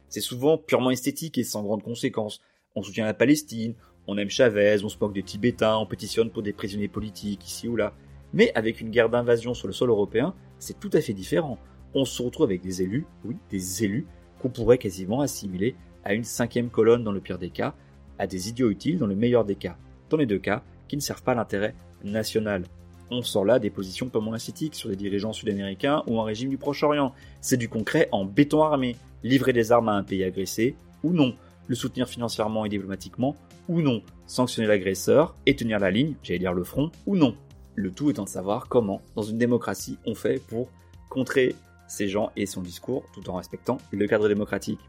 C'est 0.08 0.20
souvent 0.20 0.58
purement 0.58 0.90
esthétique 0.90 1.38
et 1.38 1.44
sans 1.44 1.62
grande 1.62 1.84
conséquence. 1.84 2.40
On 2.74 2.82
soutient 2.82 3.04
la 3.04 3.14
Palestine, 3.14 3.74
on 4.08 4.18
aime 4.18 4.28
Chavez, 4.28 4.78
on 4.82 4.88
se 4.88 4.98
moque 5.00 5.12
des 5.12 5.22
Tibétains, 5.22 5.76
on 5.76 5.86
pétitionne 5.86 6.30
pour 6.30 6.42
des 6.42 6.52
prisonniers 6.52 6.88
politiques 6.88 7.46
ici 7.46 7.68
ou 7.68 7.76
là. 7.76 7.94
Mais 8.32 8.50
avec 8.56 8.80
une 8.80 8.90
guerre 8.90 9.10
d'invasion 9.10 9.54
sur 9.54 9.68
le 9.68 9.72
sol 9.72 9.90
européen, 9.90 10.34
c'est 10.58 10.80
tout 10.80 10.90
à 10.92 11.00
fait 11.00 11.12
différent. 11.12 11.56
On 11.94 12.04
se 12.04 12.20
retrouve 12.20 12.46
avec 12.46 12.62
des 12.62 12.82
élus, 12.82 13.06
oui, 13.24 13.36
des 13.48 13.84
élus, 13.84 14.08
qu'on 14.40 14.48
pourrait 14.48 14.78
quasiment 14.78 15.20
assimiler 15.20 15.76
à 16.02 16.14
une 16.14 16.24
cinquième 16.24 16.68
colonne 16.68 17.04
dans 17.04 17.12
le 17.12 17.20
pire 17.20 17.38
des 17.38 17.50
cas, 17.50 17.76
à 18.18 18.26
des 18.26 18.48
idiots 18.48 18.70
utiles 18.70 18.98
dans 18.98 19.06
le 19.06 19.14
meilleur 19.14 19.44
des 19.44 19.54
cas. 19.54 19.76
Dans 20.08 20.16
les 20.16 20.26
deux 20.26 20.40
cas, 20.40 20.64
qui 20.88 20.96
ne 20.96 21.00
servent 21.00 21.22
pas 21.22 21.36
l'intérêt 21.36 21.76
national 22.02 22.64
on 23.10 23.22
sort 23.22 23.44
là 23.44 23.58
des 23.58 23.70
positions 23.70 24.08
pas 24.08 24.20
moins 24.20 24.36
esthétiques 24.36 24.74
sur 24.74 24.88
des 24.88 24.96
dirigeants 24.96 25.32
sud-américains 25.32 26.02
ou 26.06 26.20
un 26.20 26.24
régime 26.24 26.48
du 26.48 26.58
Proche-Orient. 26.58 27.12
C'est 27.40 27.56
du 27.56 27.68
concret 27.68 28.08
en 28.12 28.24
béton 28.24 28.62
armé. 28.62 28.96
Livrer 29.22 29.52
des 29.52 29.72
armes 29.72 29.88
à 29.88 29.92
un 29.92 30.02
pays 30.02 30.24
agressé 30.24 30.76
ou 31.02 31.12
non. 31.12 31.34
Le 31.66 31.74
soutenir 31.74 32.08
financièrement 32.08 32.64
et 32.64 32.68
diplomatiquement 32.68 33.36
ou 33.68 33.82
non. 33.82 34.02
Sanctionner 34.26 34.68
l'agresseur 34.68 35.34
et 35.46 35.56
tenir 35.56 35.78
la 35.78 35.90
ligne, 35.90 36.14
j'allais 36.22 36.38
dire 36.38 36.52
le 36.52 36.64
front, 36.64 36.90
ou 37.06 37.16
non. 37.16 37.34
Le 37.74 37.90
tout 37.90 38.10
étant 38.10 38.24
de 38.24 38.28
savoir 38.28 38.68
comment, 38.68 39.00
dans 39.14 39.22
une 39.22 39.38
démocratie, 39.38 39.98
on 40.06 40.14
fait 40.14 40.42
pour 40.48 40.68
contrer 41.08 41.54
ces 41.88 42.08
gens 42.08 42.30
et 42.36 42.46
son 42.46 42.62
discours 42.62 43.04
tout 43.12 43.28
en 43.30 43.34
respectant 43.34 43.78
le 43.90 44.06
cadre 44.06 44.28
démocratique. 44.28 44.80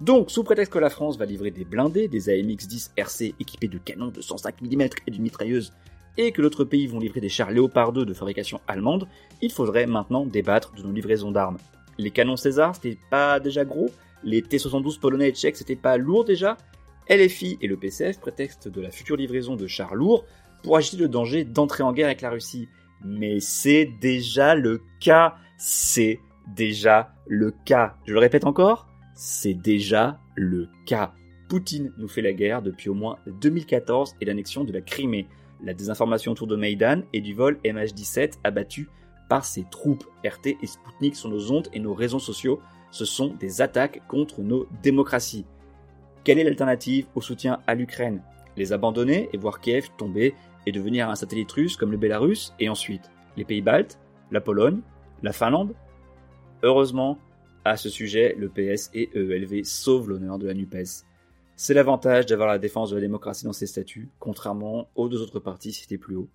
Donc, 0.00 0.30
sous 0.30 0.42
prétexte 0.42 0.72
que 0.72 0.78
la 0.78 0.90
France 0.90 1.16
va 1.16 1.24
livrer 1.24 1.50
des 1.50 1.64
blindés, 1.64 2.08
des 2.08 2.28
AMX-10 2.28 2.90
RC 2.96 3.34
équipés 3.38 3.68
de 3.68 3.78
canons 3.78 4.08
de 4.08 4.20
105 4.20 4.60
mm 4.60 4.82
et 5.06 5.10
d'une 5.10 5.22
mitrailleuse 5.22 5.72
et 6.16 6.32
que 6.32 6.42
d'autres 6.42 6.64
pays 6.64 6.86
vont 6.86 6.98
livrer 6.98 7.20
des 7.20 7.28
chars 7.28 7.50
Léopard 7.50 7.92
2 7.92 8.04
de 8.04 8.14
fabrication 8.14 8.60
allemande, 8.66 9.08
il 9.42 9.52
faudrait 9.52 9.86
maintenant 9.86 10.26
débattre 10.26 10.72
de 10.74 10.82
nos 10.82 10.92
livraisons 10.92 11.30
d'armes. 11.30 11.58
Les 11.98 12.10
canons 12.10 12.36
César, 12.36 12.74
c'était 12.74 12.98
pas 13.10 13.40
déjà 13.40 13.64
gros 13.64 13.90
Les 14.22 14.42
T-72 14.42 14.98
polonais 14.98 15.28
et 15.28 15.32
tchèques, 15.32 15.56
c'était 15.56 15.76
pas 15.76 15.96
lourd 15.96 16.24
déjà 16.24 16.56
LFI 17.08 17.58
et 17.60 17.66
le 17.66 17.76
PCF 17.76 18.18
prétextent 18.18 18.68
de 18.68 18.80
la 18.80 18.90
future 18.90 19.16
livraison 19.16 19.56
de 19.56 19.66
chars 19.66 19.94
lourds 19.94 20.24
pour 20.62 20.76
agiter 20.76 20.96
le 20.96 21.08
danger 21.08 21.44
d'entrer 21.44 21.82
en 21.82 21.92
guerre 21.92 22.06
avec 22.06 22.22
la 22.22 22.30
Russie. 22.30 22.68
Mais 23.04 23.40
c'est 23.40 23.90
déjà 24.00 24.54
le 24.54 24.80
cas. 25.00 25.34
C'est 25.58 26.20
déjà 26.54 27.14
le 27.26 27.52
cas. 27.64 27.96
Je 28.06 28.14
le 28.14 28.18
répète 28.18 28.44
encore, 28.44 28.88
c'est 29.14 29.54
déjà 29.54 30.18
le 30.34 30.68
cas. 30.86 31.12
Poutine 31.48 31.92
nous 31.98 32.08
fait 32.08 32.22
la 32.22 32.32
guerre 32.32 32.62
depuis 32.62 32.88
au 32.88 32.94
moins 32.94 33.18
2014 33.26 34.16
et 34.20 34.24
l'annexion 34.24 34.64
de 34.64 34.72
la 34.72 34.80
Crimée 34.80 35.28
la 35.64 35.74
désinformation 35.74 36.32
autour 36.32 36.46
de 36.46 36.56
Maïdan 36.56 37.02
et 37.12 37.20
du 37.20 37.34
vol 37.34 37.58
MH17 37.64 38.34
abattu 38.44 38.88
par 39.28 39.44
ses 39.44 39.64
troupes. 39.70 40.04
RT 40.24 40.58
et 40.62 40.66
Sputnik 40.66 41.16
sont 41.16 41.30
nos 41.30 41.50
ondes 41.50 41.68
et 41.72 41.80
nos 41.80 41.94
réseaux 41.94 42.18
sociaux. 42.18 42.60
Ce 42.90 43.04
sont 43.04 43.34
des 43.34 43.62
attaques 43.62 44.02
contre 44.06 44.42
nos 44.42 44.66
démocraties. 44.82 45.46
Quelle 46.22 46.38
est 46.38 46.44
l'alternative 46.44 47.06
au 47.14 47.20
soutien 47.20 47.60
à 47.66 47.74
l'Ukraine? 47.74 48.22
Les 48.56 48.72
abandonner 48.72 49.28
et 49.32 49.36
voir 49.36 49.60
Kiev 49.60 49.88
tomber 49.98 50.34
et 50.66 50.72
devenir 50.72 51.10
un 51.10 51.16
satellite 51.16 51.50
russe 51.50 51.76
comme 51.76 51.90
le 51.90 51.96
Bélarus 51.96 52.54
et 52.60 52.68
ensuite 52.68 53.10
les 53.36 53.44
pays 53.44 53.62
baltes, 53.62 53.98
la 54.30 54.40
Pologne, 54.40 54.80
la 55.22 55.32
Finlande? 55.32 55.74
Heureusement, 56.62 57.18
à 57.64 57.76
ce 57.76 57.88
sujet, 57.88 58.36
le 58.38 58.48
PS 58.48 58.90
et 58.94 59.10
EELV 59.14 59.64
sauvent 59.64 60.08
l'honneur 60.08 60.38
de 60.38 60.46
la 60.46 60.54
NUPES. 60.54 61.04
C'est 61.56 61.74
l'avantage 61.74 62.26
d'avoir 62.26 62.48
la 62.48 62.58
défense 62.58 62.90
de 62.90 62.96
la 62.96 63.00
démocratie 63.00 63.44
dans 63.44 63.52
ses 63.52 63.66
statuts, 63.66 64.08
contrairement 64.18 64.88
aux 64.96 65.08
deux 65.08 65.22
autres 65.22 65.38
partis 65.38 65.72
cités 65.72 65.98
plus 65.98 66.16
haut. 66.16 66.28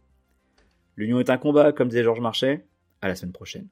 L'union 0.96 1.20
est 1.20 1.30
un 1.30 1.38
combat, 1.38 1.74
comme 1.74 1.90
disait 1.90 2.04
Georges 2.04 2.22
Marchais. 2.22 2.66
À 3.02 3.08
la 3.08 3.16
semaine 3.16 3.32
prochaine. 3.32 3.68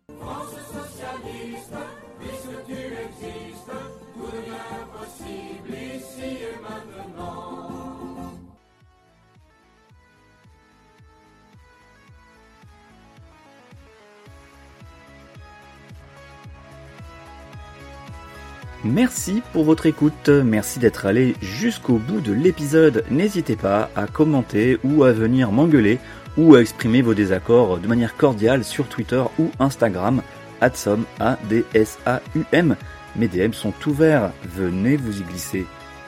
Merci 18.87 19.43
pour 19.51 19.65
votre 19.65 19.85
écoute, 19.85 20.29
merci 20.29 20.79
d'être 20.79 21.05
allé 21.05 21.35
jusqu'au 21.41 21.97
bout 21.97 22.21
de 22.21 22.31
l'épisode. 22.31 23.03
N'hésitez 23.11 23.57
pas 23.57 23.89
à 23.97 24.07
commenter 24.07 24.79
ou 24.83 25.03
à 25.03 25.11
venir 25.11 25.51
m'engueuler 25.51 25.99
ou 26.37 26.55
à 26.55 26.61
exprimer 26.61 27.01
vos 27.01 27.13
désaccords 27.13 27.79
de 27.79 27.87
manière 27.87 28.15
cordiale 28.15 28.63
sur 28.63 28.87
Twitter 28.87 29.21
ou 29.39 29.51
Instagram, 29.59 30.21
adsom, 30.61 31.03
A-D-S-A-U-M. 31.19 32.75
Mes 33.17 33.27
DM 33.27 33.51
sont 33.51 33.73
ouverts, 33.87 34.31
venez 34.55 34.95
vous 34.95 35.19
y 35.19 35.23
glisser. 35.23 35.65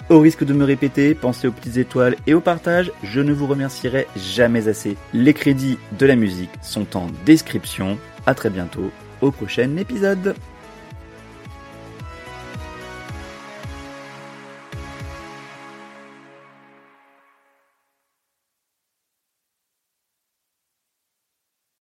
Au 0.10 0.22
risque 0.22 0.46
de 0.46 0.54
me 0.54 0.63
répéter, 0.63 1.15
pensez 1.15 1.50
aux 1.50 1.52
petites 1.52 1.78
étoiles 1.78 2.15
et 2.28 2.34
au 2.34 2.39
partage, 2.39 2.94
je 3.04 3.20
ne 3.20 3.34
vous 3.34 3.48
remercierai 3.48 4.08
jamais 4.15 4.70
assez. 4.70 4.96
Les 5.13 5.34
crédits 5.34 5.78
de 5.98 6.06
la 6.06 6.15
musique 6.15 6.52
sont 6.62 6.96
en 6.96 7.08
description. 7.26 7.98
À 8.26 8.34
très 8.36 8.50
bientôt 8.50 8.89
au 9.22 9.32
prochain 9.32 9.76
épisode. 9.76 10.34